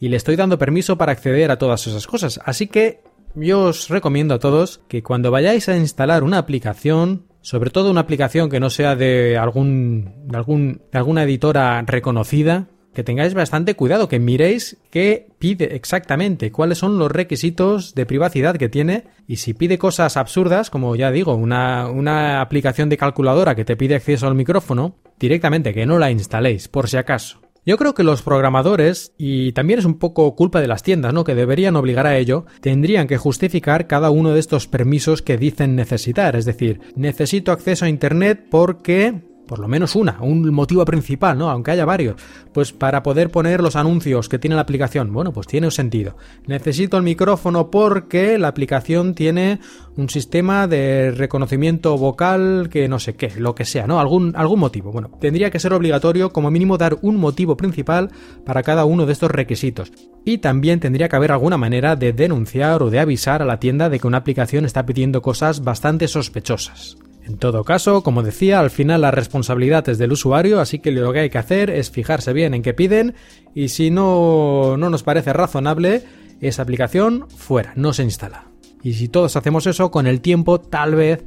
[0.00, 2.40] Y le estoy dando permiso para acceder a todas esas cosas.
[2.46, 3.02] Así que
[3.34, 8.00] yo os recomiendo a todos que cuando vayáis a instalar una aplicación, sobre todo una
[8.00, 13.76] aplicación que no sea de algún, de algún de alguna editora reconocida, que tengáis bastante
[13.76, 19.36] cuidado, que miréis qué pide exactamente, cuáles son los requisitos de privacidad que tiene y
[19.36, 23.94] si pide cosas absurdas, como ya digo, una, una aplicación de calculadora que te pide
[23.94, 27.40] acceso al micrófono, directamente que no la instaléis, por si acaso.
[27.64, 31.22] Yo creo que los programadores, y también es un poco culpa de las tiendas, ¿no?
[31.22, 35.76] Que deberían obligar a ello, tendrían que justificar cada uno de estos permisos que dicen
[35.76, 36.34] necesitar.
[36.34, 41.50] Es decir, necesito acceso a Internet porque por lo menos una, un motivo principal, ¿no?
[41.50, 42.14] Aunque haya varios,
[42.52, 46.16] pues para poder poner los anuncios que tiene la aplicación, bueno, pues tiene un sentido.
[46.46, 49.58] Necesito el micrófono porque la aplicación tiene
[49.96, 53.98] un sistema de reconocimiento vocal que no sé qué, lo que sea, ¿no?
[53.98, 54.92] Algún, algún motivo.
[54.92, 58.10] Bueno, tendría que ser obligatorio como mínimo dar un motivo principal
[58.44, 59.90] para cada uno de estos requisitos.
[60.24, 63.88] Y también tendría que haber alguna manera de denunciar o de avisar a la tienda
[63.88, 66.98] de que una aplicación está pidiendo cosas bastante sospechosas.
[67.28, 71.12] En todo caso, como decía, al final la responsabilidad es del usuario, así que lo
[71.12, 73.14] que hay que hacer es fijarse bien en qué piden
[73.54, 76.04] y si no, no nos parece razonable,
[76.40, 78.46] esa aplicación fuera, no se instala.
[78.82, 81.22] Y si todos hacemos eso, con el tiempo tal vez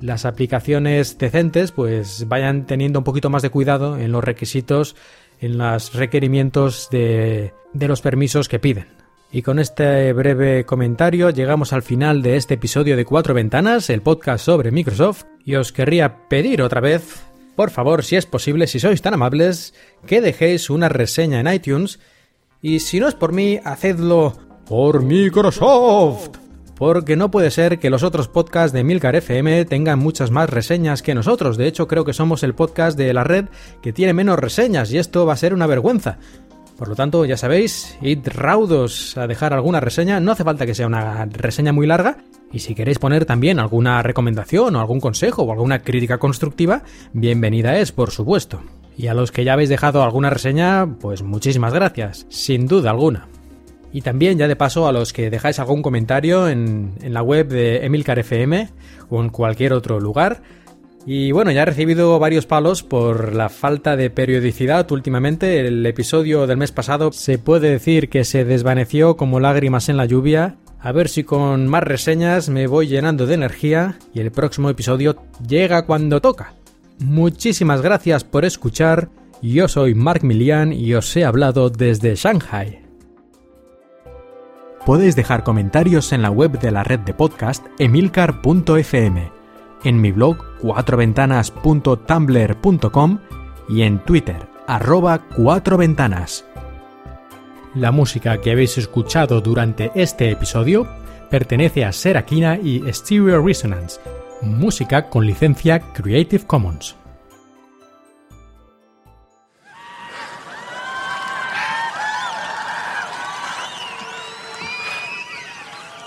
[0.00, 4.96] las aplicaciones decentes pues vayan teniendo un poquito más de cuidado en los requisitos,
[5.40, 9.01] en los requerimientos de, de los permisos que piden.
[9.34, 14.02] Y con este breve comentario llegamos al final de este episodio de Cuatro Ventanas, el
[14.02, 17.22] podcast sobre Microsoft, y os querría pedir otra vez,
[17.56, 19.72] por favor, si es posible, si sois tan amables,
[20.06, 21.98] que dejéis una reseña en iTunes,
[22.60, 26.36] y si no es por mí, hacedlo por Microsoft.
[26.76, 31.00] Porque no puede ser que los otros podcasts de Milcar FM tengan muchas más reseñas
[31.00, 31.56] que nosotros.
[31.56, 33.46] De hecho, creo que somos el podcast de la red
[33.82, 36.18] que tiene menos reseñas y esto va a ser una vergüenza.
[36.76, 40.74] Por lo tanto, ya sabéis, id raudos a dejar alguna reseña, no hace falta que
[40.74, 42.18] sea una reseña muy larga,
[42.52, 47.78] y si queréis poner también alguna recomendación o algún consejo o alguna crítica constructiva, bienvenida
[47.78, 48.60] es, por supuesto.
[48.96, 53.28] Y a los que ya habéis dejado alguna reseña, pues muchísimas gracias, sin duda alguna.
[53.90, 57.48] Y también, ya de paso, a los que dejáis algún comentario en, en la web
[57.48, 58.70] de Emilcar FM
[59.08, 60.42] o en cualquier otro lugar,
[61.06, 65.66] y bueno, ya he recibido varios palos por la falta de periodicidad últimamente.
[65.66, 70.06] El episodio del mes pasado se puede decir que se desvaneció como lágrimas en la
[70.06, 70.56] lluvia.
[70.78, 75.16] A ver si con más reseñas me voy llenando de energía y el próximo episodio
[75.46, 76.54] llega cuando toca.
[76.98, 79.08] Muchísimas gracias por escuchar.
[79.42, 82.80] Yo soy Mark Milian y os he hablado desde Shanghai.
[84.86, 89.32] Podéis dejar comentarios en la web de la red de podcast emilcar.fm,
[89.84, 93.18] en mi blog cuatroventanas.tumblr.com
[93.68, 96.44] y en Twitter arroba cuatroventanas.
[97.74, 100.86] La música que habéis escuchado durante este episodio
[101.30, 104.00] pertenece a Serakina y Stereo Resonance,
[104.42, 106.96] música con licencia Creative Commons.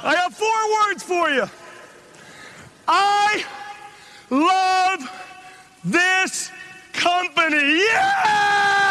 [0.04, 1.46] I have four words for you.
[4.30, 5.02] love
[5.84, 6.52] this
[6.94, 7.78] company.
[7.78, 8.85] Yeah!